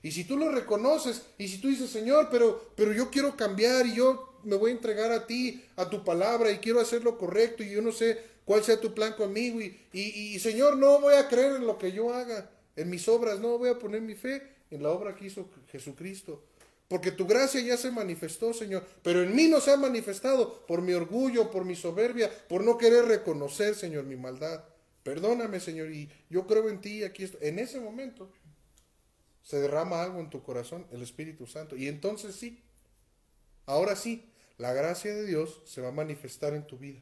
[0.01, 3.85] Y si tú lo reconoces y si tú dices, Señor, pero, pero yo quiero cambiar
[3.87, 7.19] y yo me voy a entregar a ti, a tu palabra y quiero hacer lo
[7.19, 11.01] correcto y yo no sé cuál sea tu plan conmigo y, y, y Señor, no
[11.01, 14.01] voy a creer en lo que yo haga, en mis obras, no voy a poner
[14.01, 16.45] mi fe en la obra que hizo Jesucristo.
[16.89, 18.85] Porque tu gracia ya se manifestó, Señor.
[19.03, 22.79] Pero en mí no se ha manifestado por mi orgullo, por mi soberbia, por no
[22.79, 24.65] querer reconocer, Señor, mi maldad.
[25.03, 27.47] Perdóname, Señor, y yo creo en ti, aquí estoy.
[27.47, 28.31] En ese momento
[29.43, 31.77] se derrama algo en tu corazón, el Espíritu Santo.
[31.77, 32.63] Y entonces sí,
[33.67, 37.01] ahora sí, la gracia de Dios se va a manifestar en tu vida.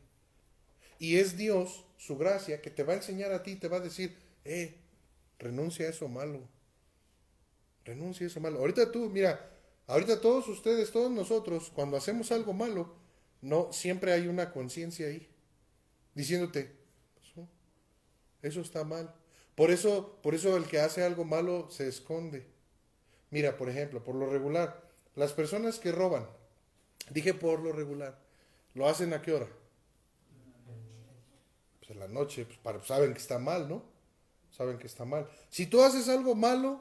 [0.98, 3.80] Y es Dios, su gracia, que te va a enseñar a ti, te va a
[3.80, 4.76] decir, eh,
[5.38, 6.40] renuncia a eso malo.
[7.84, 8.58] Renuncia a eso malo.
[8.58, 9.55] Ahorita tú, mira,
[9.86, 12.94] Ahorita todos ustedes, todos nosotros, cuando hacemos algo malo,
[13.40, 15.28] no siempre hay una conciencia ahí
[16.14, 16.74] diciéndote,
[18.42, 19.14] eso está mal.
[19.54, 22.46] Por eso, por eso el que hace algo malo se esconde.
[23.30, 26.26] Mira, por ejemplo, por lo regular, las personas que roban,
[27.10, 28.18] dije por lo regular,
[28.74, 29.48] ¿lo hacen a qué hora?
[31.78, 33.82] Pues en la noche, pues para, saben que está mal, ¿no?
[34.50, 35.28] Saben que está mal.
[35.50, 36.80] Si tú haces algo malo,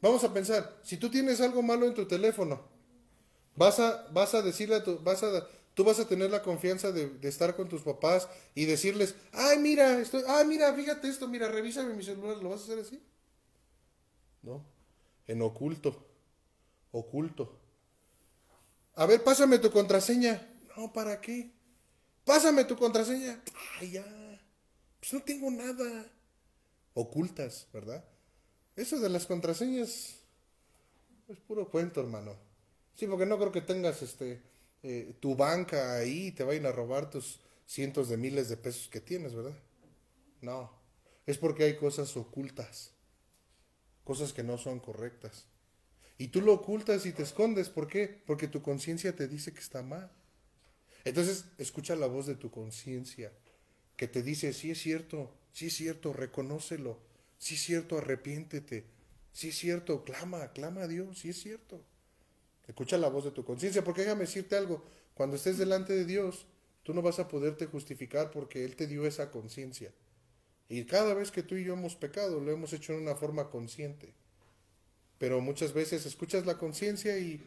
[0.00, 2.60] Vamos a pensar, si tú tienes algo malo en tu teléfono,
[3.54, 6.90] vas a, vas a decirle a tu, vas a, tú vas a tener la confianza
[6.92, 11.48] de, estar con tus papás y decirles, ay, mira, estoy, ay, mira, fíjate esto, mira,
[11.48, 13.02] revísame mi celular, ¿lo vas a hacer así?
[14.42, 14.64] No,
[15.26, 16.06] en oculto,
[16.92, 17.58] oculto.
[18.94, 20.46] A ver, pásame tu contraseña.
[20.76, 21.52] No, ¿para qué?
[22.24, 23.42] Pásame tu contraseña.
[23.78, 24.04] Ay, ya.
[24.98, 26.10] Pues no tengo nada.
[26.94, 28.04] Ocultas, ¿verdad?
[28.80, 30.16] Eso de las contraseñas
[31.28, 32.34] es puro cuento, hermano.
[32.94, 34.40] Sí, porque no creo que tengas este
[34.82, 38.88] eh, tu banca ahí y te vayan a robar tus cientos de miles de pesos
[38.88, 39.54] que tienes, ¿verdad?
[40.40, 40.72] No,
[41.26, 42.92] es porque hay cosas ocultas,
[44.02, 45.44] cosas que no son correctas.
[46.16, 48.22] Y tú lo ocultas y te escondes, ¿por qué?
[48.26, 50.10] Porque tu conciencia te dice que está mal.
[51.04, 53.30] Entonces, escucha la voz de tu conciencia,
[53.98, 57.09] que te dice, sí es cierto, sí es cierto, reconócelo
[57.40, 58.84] Sí es cierto, arrepiéntete.
[59.32, 61.82] Sí es cierto, clama, clama a Dios, sí es cierto.
[62.68, 64.84] Escucha la voz de tu conciencia, porque déjame decirte algo,
[65.14, 66.46] cuando estés delante de Dios,
[66.82, 69.90] tú no vas a poderte justificar porque Él te dio esa conciencia.
[70.68, 73.48] Y cada vez que tú y yo hemos pecado, lo hemos hecho en una forma
[73.48, 74.12] consciente.
[75.16, 77.42] Pero muchas veces escuchas la conciencia y,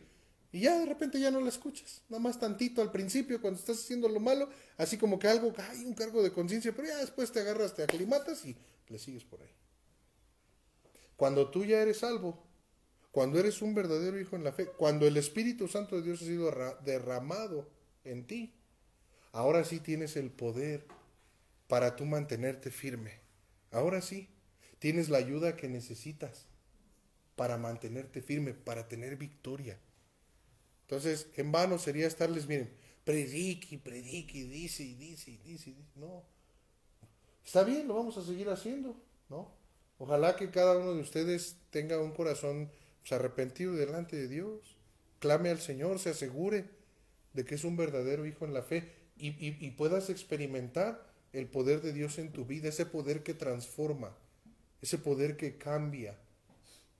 [0.51, 2.01] y ya de repente ya no la escuchas.
[2.09, 5.85] Nada más tantito al principio, cuando estás haciendo lo malo, así como que algo, hay
[5.85, 8.57] un cargo de conciencia, pero ya después te agarras, te aclimatas y
[8.89, 9.62] le sigues por ahí.
[11.23, 12.37] Cuando tú ya eres salvo,
[13.09, 16.25] cuando eres un verdadero hijo en la fe, cuando el Espíritu Santo de Dios ha
[16.25, 16.51] sido
[16.83, 17.69] derramado
[18.03, 18.53] en ti,
[19.31, 20.85] ahora sí tienes el poder
[21.69, 23.21] para tú mantenerte firme.
[23.71, 24.27] Ahora sí,
[24.79, 26.45] tienes la ayuda que necesitas
[27.37, 29.79] para mantenerte firme, para tener victoria.
[30.81, 32.69] Entonces, en vano sería estarles, miren,
[33.05, 35.89] predique, predique, dice y dice y dice, dice.
[35.95, 36.21] No.
[37.45, 39.62] Está bien, lo vamos a seguir haciendo, ¿no?
[40.03, 44.75] Ojalá que cada uno de ustedes tenga un corazón pues, arrepentido delante de Dios.
[45.19, 46.65] Clame al Señor, se asegure
[47.31, 51.81] de que es un verdadero hijo en la fe y, y puedas experimentar el poder
[51.81, 54.13] de Dios en tu vida, ese poder que transforma,
[54.81, 56.19] ese poder que cambia,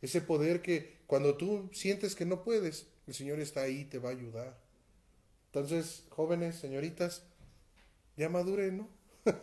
[0.02, 4.12] ese poder que cuando tú sientes que no puedes, el Señor está ahí te va
[4.12, 4.58] a ayudar.
[5.48, 7.24] Entonces, jóvenes, señoritas,
[8.16, 8.88] ya maduren, ¿no?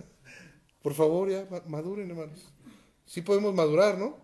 [0.83, 2.51] Por favor, ya maduren, hermanos.
[3.11, 4.17] Sí podemos madurar, ¿no?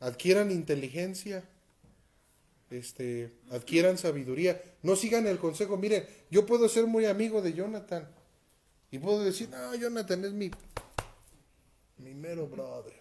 [0.00, 1.44] Adquieran inteligencia,
[2.70, 4.60] este, adquieran sabiduría.
[4.82, 5.76] No sigan el consejo.
[5.76, 8.08] Miren, yo puedo ser muy amigo de Jonathan
[8.90, 10.50] y puedo decir, no, Jonathan es mi,
[11.98, 12.98] mi mero brother.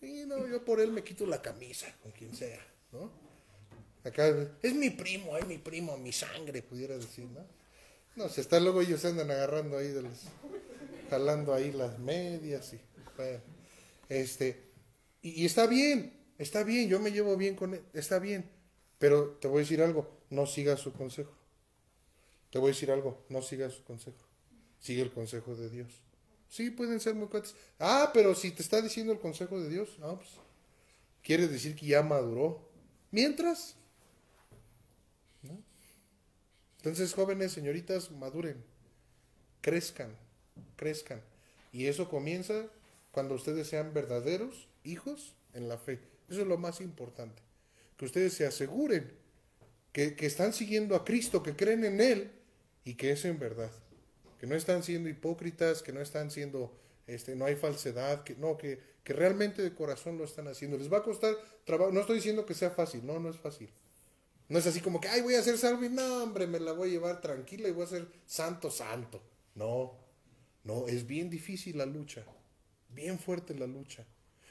[0.00, 3.10] Y no, yo por él me quito la camisa, con quien sea, ¿no?
[4.02, 7.44] Acá es mi primo, es mi primo, mi sangre, pudiera decir, ¿no?
[8.16, 10.20] No, se está luego ellos andan agarrando ahí, de los,
[11.10, 12.80] jalando ahí las medias y,
[14.08, 14.62] este,
[15.22, 18.50] y, está bien, está bien, yo me llevo bien con él, está bien,
[18.98, 21.32] pero te voy a decir algo, no sigas su consejo.
[22.50, 24.18] Te voy a decir algo, no sigas su consejo,
[24.78, 25.88] sigue el consejo de Dios.
[26.48, 27.54] Sí, pueden ser muy cuates.
[27.78, 30.28] Ah, pero si te está diciendo el consejo de Dios, ah, pues,
[31.22, 32.68] quiere decir que ya maduró.
[33.10, 33.76] Mientras,
[36.82, 38.56] Entonces, jóvenes, señoritas, maduren,
[39.60, 40.16] crezcan,
[40.74, 41.22] crezcan.
[41.72, 42.66] Y eso comienza
[43.12, 46.00] cuando ustedes sean verdaderos hijos en la fe.
[46.28, 47.42] Eso es lo más importante.
[47.96, 49.12] Que ustedes se aseguren
[49.92, 52.32] que, que están siguiendo a Cristo, que creen en Él
[52.84, 53.70] y que es en verdad.
[54.40, 58.56] Que no están siendo hipócritas, que no están siendo, este, no hay falsedad, que no,
[58.56, 60.78] que, que realmente de corazón lo están haciendo.
[60.78, 61.92] Les va a costar trabajo.
[61.92, 63.70] No estoy diciendo que sea fácil, no, no es fácil.
[64.48, 66.72] No es así como que, ay, voy a ser salvo y no, hombre, me la
[66.72, 69.22] voy a llevar tranquila y voy a ser santo, santo.
[69.54, 69.98] No,
[70.64, 72.24] no, es bien difícil la lucha,
[72.94, 74.04] bien fuerte la lucha.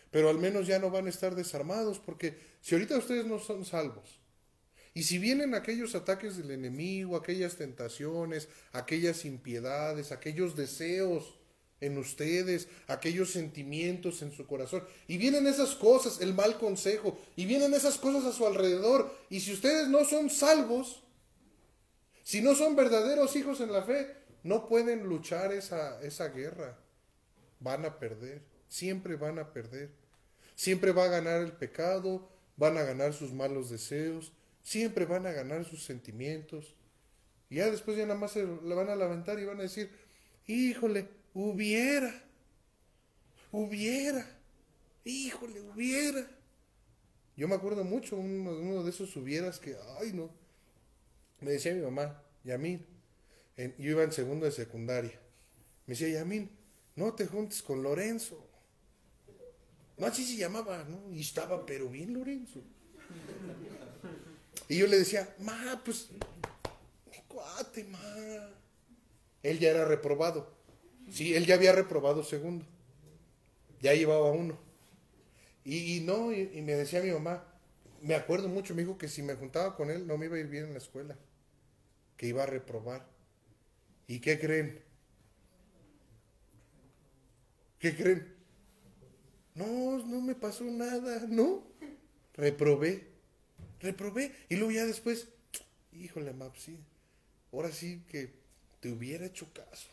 [0.09, 3.65] Pero al menos ya no van a estar desarmados porque si ahorita ustedes no son
[3.65, 4.19] salvos,
[4.93, 11.35] y si vienen aquellos ataques del enemigo, aquellas tentaciones, aquellas impiedades, aquellos deseos,
[11.81, 14.83] en ustedes, aquellos sentimientos en su corazón.
[15.07, 19.13] Y vienen esas cosas, el mal consejo, y vienen esas cosas a su alrededor.
[19.29, 21.03] Y si ustedes no son salvos,
[22.23, 26.77] si no son verdaderos hijos en la fe, no pueden luchar esa, esa guerra.
[27.61, 29.89] Van a perder, siempre van a perder.
[30.55, 35.31] Siempre va a ganar el pecado, van a ganar sus malos deseos, siempre van a
[35.31, 36.75] ganar sus sentimientos.
[37.49, 39.89] Y ya después ya nada más se le van a lamentar y van a decir,
[40.45, 42.13] híjole, Hubiera.
[43.51, 44.25] Hubiera.
[45.03, 46.27] Híjole, hubiera.
[47.35, 50.29] Yo me acuerdo mucho uno, uno de esos hubieras que, ay no.
[51.39, 52.85] Me decía mi mamá, Yamin,
[53.57, 55.19] yo iba en segundo de secundaria.
[55.87, 56.49] Me decía, Yamin,
[56.95, 58.47] no te juntes con Lorenzo.
[59.97, 61.13] No, así se llamaba, ¿no?
[61.13, 62.61] Y estaba, pero bien Lorenzo.
[64.67, 66.09] Y yo le decía, ma, pues,
[67.11, 67.99] mi cuate, ma.
[69.43, 70.51] Él ya era reprobado.
[71.11, 72.65] Sí, él ya había reprobado segundo.
[73.81, 74.57] Ya llevaba uno.
[75.63, 77.43] Y, no, y, me decía mi mamá,
[78.01, 80.39] me acuerdo mucho, me dijo que si me juntaba con él no me iba a
[80.39, 81.15] ir bien en la escuela,
[82.17, 83.05] que iba a reprobar.
[84.07, 84.81] ¿Y qué creen?
[87.81, 88.27] ¿Qué creen?
[89.55, 91.63] No, no me pasó nada, no.
[92.35, 93.07] Reprobé,
[93.79, 94.31] reprobé.
[94.49, 95.27] Y luego ya después,
[95.91, 96.77] híjole, Map, sí,
[97.51, 98.33] ahora sí que
[98.79, 99.89] te hubiera hecho caso.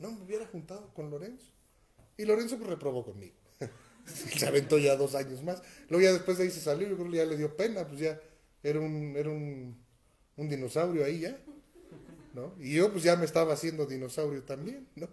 [0.00, 1.46] No me hubiera juntado con Lorenzo.
[2.16, 3.34] Y Lorenzo pues reprobó conmigo.
[4.04, 5.62] se aventó ya dos años más.
[5.88, 8.00] Luego ya después de ahí se salió, yo creo que ya le dio pena, pues
[8.00, 8.20] ya
[8.64, 9.76] era un, era un,
[10.36, 11.38] un dinosaurio ahí ya.
[12.34, 12.52] ¿no?
[12.58, 15.08] Y yo pues ya me estaba haciendo dinosaurio también, ¿no?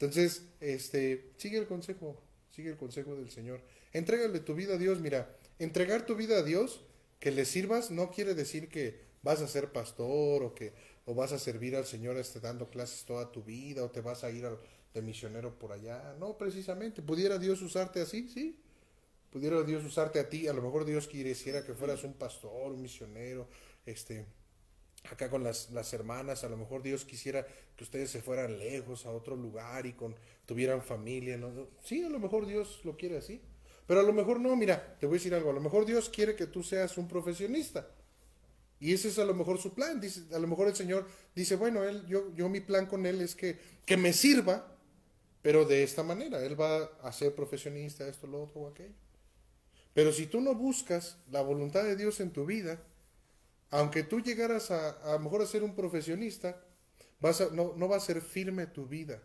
[0.00, 2.18] Entonces, este, sigue el consejo,
[2.50, 3.60] sigue el consejo del Señor.
[3.92, 6.80] Entrégale tu vida a Dios, mira, entregar tu vida a Dios,
[7.18, 10.72] que le sirvas, no quiere decir que vas a ser pastor o que
[11.04, 14.24] o vas a servir al Señor este, dando clases toda tu vida, o te vas
[14.24, 14.48] a ir
[14.94, 16.14] de misionero por allá.
[16.18, 17.02] No, precisamente.
[17.02, 18.28] ¿Pudiera Dios usarte así?
[18.28, 18.56] Sí.
[19.30, 20.48] Pudiera Dios usarte a ti.
[20.48, 23.48] A lo mejor Dios quisiera que fueras un pastor, un misionero,
[23.84, 24.24] este,
[25.08, 26.44] acá con las, las hermanas.
[26.44, 27.46] A lo mejor Dios quisiera
[27.76, 30.14] que ustedes se fueran lejos a otro lugar y con,
[30.46, 31.36] tuvieran familia.
[31.36, 31.68] ¿no?
[31.82, 33.40] Sí, a lo mejor Dios lo quiere así.
[33.86, 35.50] Pero a lo mejor no, mira, te voy a decir algo.
[35.50, 37.88] A lo mejor Dios quiere que tú seas un profesionista.
[38.78, 40.00] Y ese es a lo mejor su plan.
[40.00, 43.20] Dice, a lo mejor el Señor dice, bueno, él, yo, yo mi plan con él
[43.20, 44.76] es que, que me sirva,
[45.42, 46.44] pero de esta manera.
[46.44, 48.94] Él va a ser profesionista, esto, lo otro o aquello.
[49.92, 52.80] Pero si tú no buscas la voluntad de Dios en tu vida,
[53.70, 56.60] aunque tú llegaras a, mejor a ser un profesionista,
[57.20, 59.22] vas a, no, va a ser firme tu vida.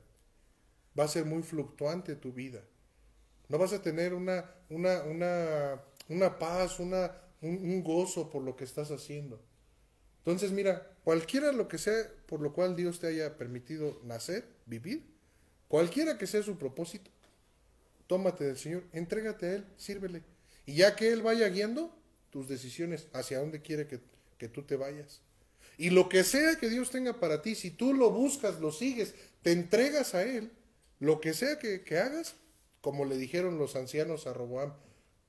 [0.97, 2.63] Va a ser muy fluctuante tu vida.
[3.49, 8.91] No vas a tener una, una, una, paz, una, un, gozo por lo que estás
[8.91, 9.41] haciendo.
[10.19, 15.05] Entonces, mira, cualquiera lo que sea por lo cual Dios te haya permitido nacer, vivir,
[15.67, 17.11] cualquiera que sea su propósito,
[18.07, 20.23] tómate del Señor, entrégate a Él, sírvele.
[20.65, 21.95] Y ya que Él vaya guiando
[22.31, 23.99] tus decisiones hacia donde quiere que,
[24.37, 25.21] que tú te vayas.
[25.77, 29.13] Y lo que sea que Dios tenga para ti, si tú lo buscas, lo sigues,
[29.41, 30.51] te entregas a Él,
[30.99, 32.35] lo que sea que, que hagas,
[32.81, 34.73] como le dijeron los ancianos a Roboam,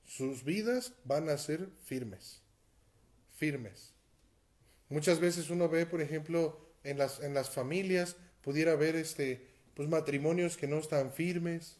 [0.05, 2.41] sus vidas van a ser firmes,
[3.35, 3.93] firmes.
[4.89, 9.89] Muchas veces uno ve, por ejemplo, en las, en las familias, pudiera ver este, pues
[9.89, 11.77] matrimonios que no están firmes,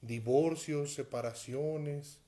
[0.00, 2.20] divorcios, separaciones.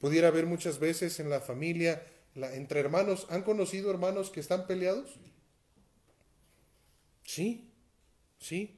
[0.00, 2.02] Pudiera haber muchas veces en la familia,
[2.34, 5.18] entre hermanos, ¿han conocido hermanos que están peleados?
[7.24, 7.70] Sí,
[8.38, 8.76] sí.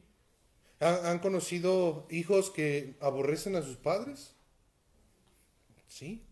[0.80, 4.34] ¿Han, conocido hijos que aborrecen a sus padres?
[5.86, 6.24] Sí.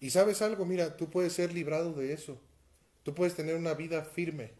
[0.00, 2.40] Y sabes algo, mira, tú puedes ser librado de eso.
[3.02, 4.52] Tú puedes tener una vida firme.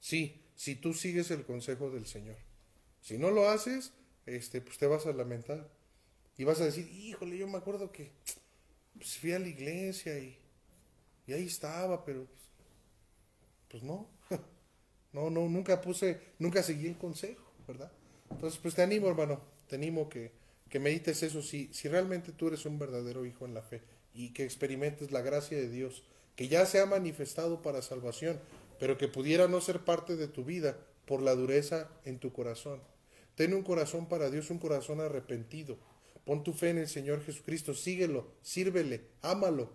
[0.00, 2.36] Sí, si tú sigues el consejo del Señor.
[3.00, 3.92] Si no lo haces,
[4.26, 5.70] este, pues te vas a lamentar.
[6.36, 8.10] Y vas a decir, híjole, yo me acuerdo que
[8.94, 10.41] pues, fui a la iglesia y,
[11.26, 12.42] y ahí estaba, pero pues,
[13.68, 14.08] pues no.
[15.12, 17.92] No, no, nunca puse, nunca seguí el consejo, ¿verdad?
[18.30, 20.32] Entonces, pues te animo, hermano, te animo que,
[20.70, 23.82] que medites eso, si, si realmente tú eres un verdadero hijo en la fe
[24.14, 26.02] y que experimentes la gracia de Dios,
[26.34, 28.40] que ya se ha manifestado para salvación,
[28.78, 32.80] pero que pudiera no ser parte de tu vida por la dureza en tu corazón.
[33.34, 35.78] Ten un corazón para Dios, un corazón arrepentido.
[36.24, 39.70] Pon tu fe en el Señor Jesucristo, síguelo, sírvele, ámalo.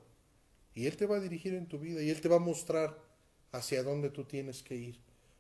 [0.78, 2.96] Y Él te va a dirigir en tu vida y Él te va a mostrar
[3.52, 5.00] hacia dónde tú tienes que ir.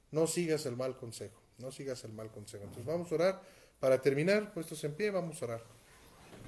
[0.09, 2.63] No sigas el mal consejo, no sigas el mal consejo.
[2.63, 3.41] Entonces vamos a orar.
[3.79, 5.63] Para terminar, puestos en pie, vamos a orar.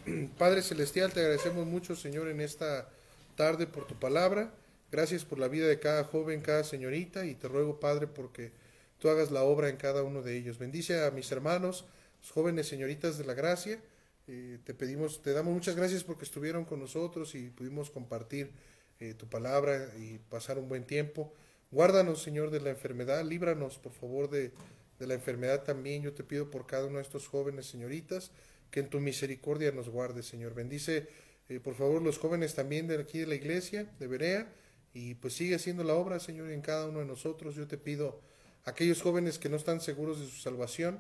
[0.40, 2.90] Padre Celestial, te agradecemos mucho, Señor, en esta
[3.36, 4.52] tarde por tu palabra.
[4.92, 8.54] Gracias por la vida de cada joven, cada señorita, y te ruego, Padre, porque
[8.98, 10.58] tú hagas la obra en cada uno de ellos.
[10.58, 11.86] Bendice a mis hermanos,
[12.32, 13.80] jóvenes señoritas de la gracia.
[14.26, 18.52] Eh, te pedimos, te damos muchas gracias porque estuvieron con nosotros y pudimos compartir
[19.00, 21.34] eh, tu palabra y pasar un buen tiempo.
[21.72, 24.52] Guárdanos, Señor, de la enfermedad, líbranos, por favor, de,
[25.00, 26.04] de la enfermedad también.
[26.04, 28.32] Yo te pido por cada uno de estos jóvenes señoritas,
[28.72, 30.54] que en tu misericordia nos guarde, Señor.
[30.54, 31.08] Bendice,
[31.48, 34.54] eh, por favor, los jóvenes también de aquí de la iglesia, de Berea,
[34.94, 37.56] y pues sigue haciendo la obra, Señor, en cada uno de nosotros.
[37.56, 38.22] Yo te pido
[38.66, 41.00] aquellos jóvenes que no están seguros de su salvación,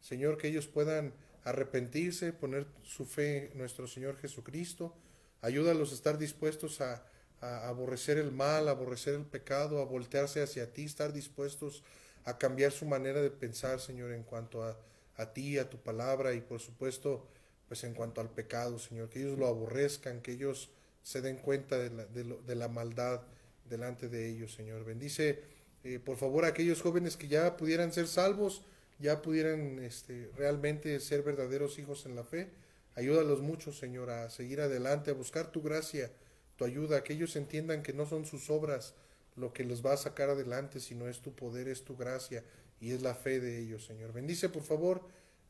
[0.00, 4.94] Señor, que ellos puedan arrepentirse, poner su fe en nuestro Señor Jesucristo.
[5.40, 7.04] Ayúdalos a estar dispuestos a,
[7.40, 11.82] a aborrecer el mal, a aborrecer el pecado, a voltearse hacia ti, estar dispuestos
[12.28, 16.42] a cambiar su manera de pensar, Señor, en cuanto a, ti, a tu palabra y
[16.42, 17.26] por supuesto,
[17.68, 20.70] pues en cuanto al pecado, Señor, que ellos lo aborrezcan, que ellos
[21.02, 23.22] se den cuenta de la, de, la maldad
[23.64, 24.84] delante de ellos, Señor.
[24.84, 25.42] Bendice,
[25.84, 28.62] eh, por favor, a aquellos jóvenes que ya pudieran ser salvos,
[28.98, 32.50] ya pudieran este, realmente ser verdaderos hijos en la fe.
[32.94, 36.10] Ayúdalos mucho, Señor, a seguir adelante, a buscar tu gracia,
[36.58, 38.94] tu ayuda, que ellos entiendan que no son sus obras
[39.36, 42.44] lo que los va a sacar adelante, sino es tu poder, es tu gracia
[42.80, 44.12] y es la fe de ellos, Señor.
[44.12, 45.00] Bendice, por favor,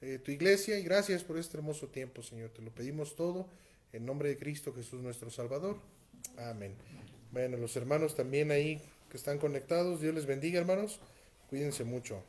[0.02, 2.50] eh, tu iglesia y gracias por este hermoso tiempo, Señor.
[2.50, 3.48] Te lo pedimos todo
[3.94, 5.78] en nombre de Cristo Jesús nuestro Salvador.
[6.36, 6.74] Amén.
[7.32, 8.80] Bueno, los hermanos también ahí
[9.10, 11.00] que están conectados, Dios les bendiga, hermanos.
[11.48, 12.22] Cuídense mucho.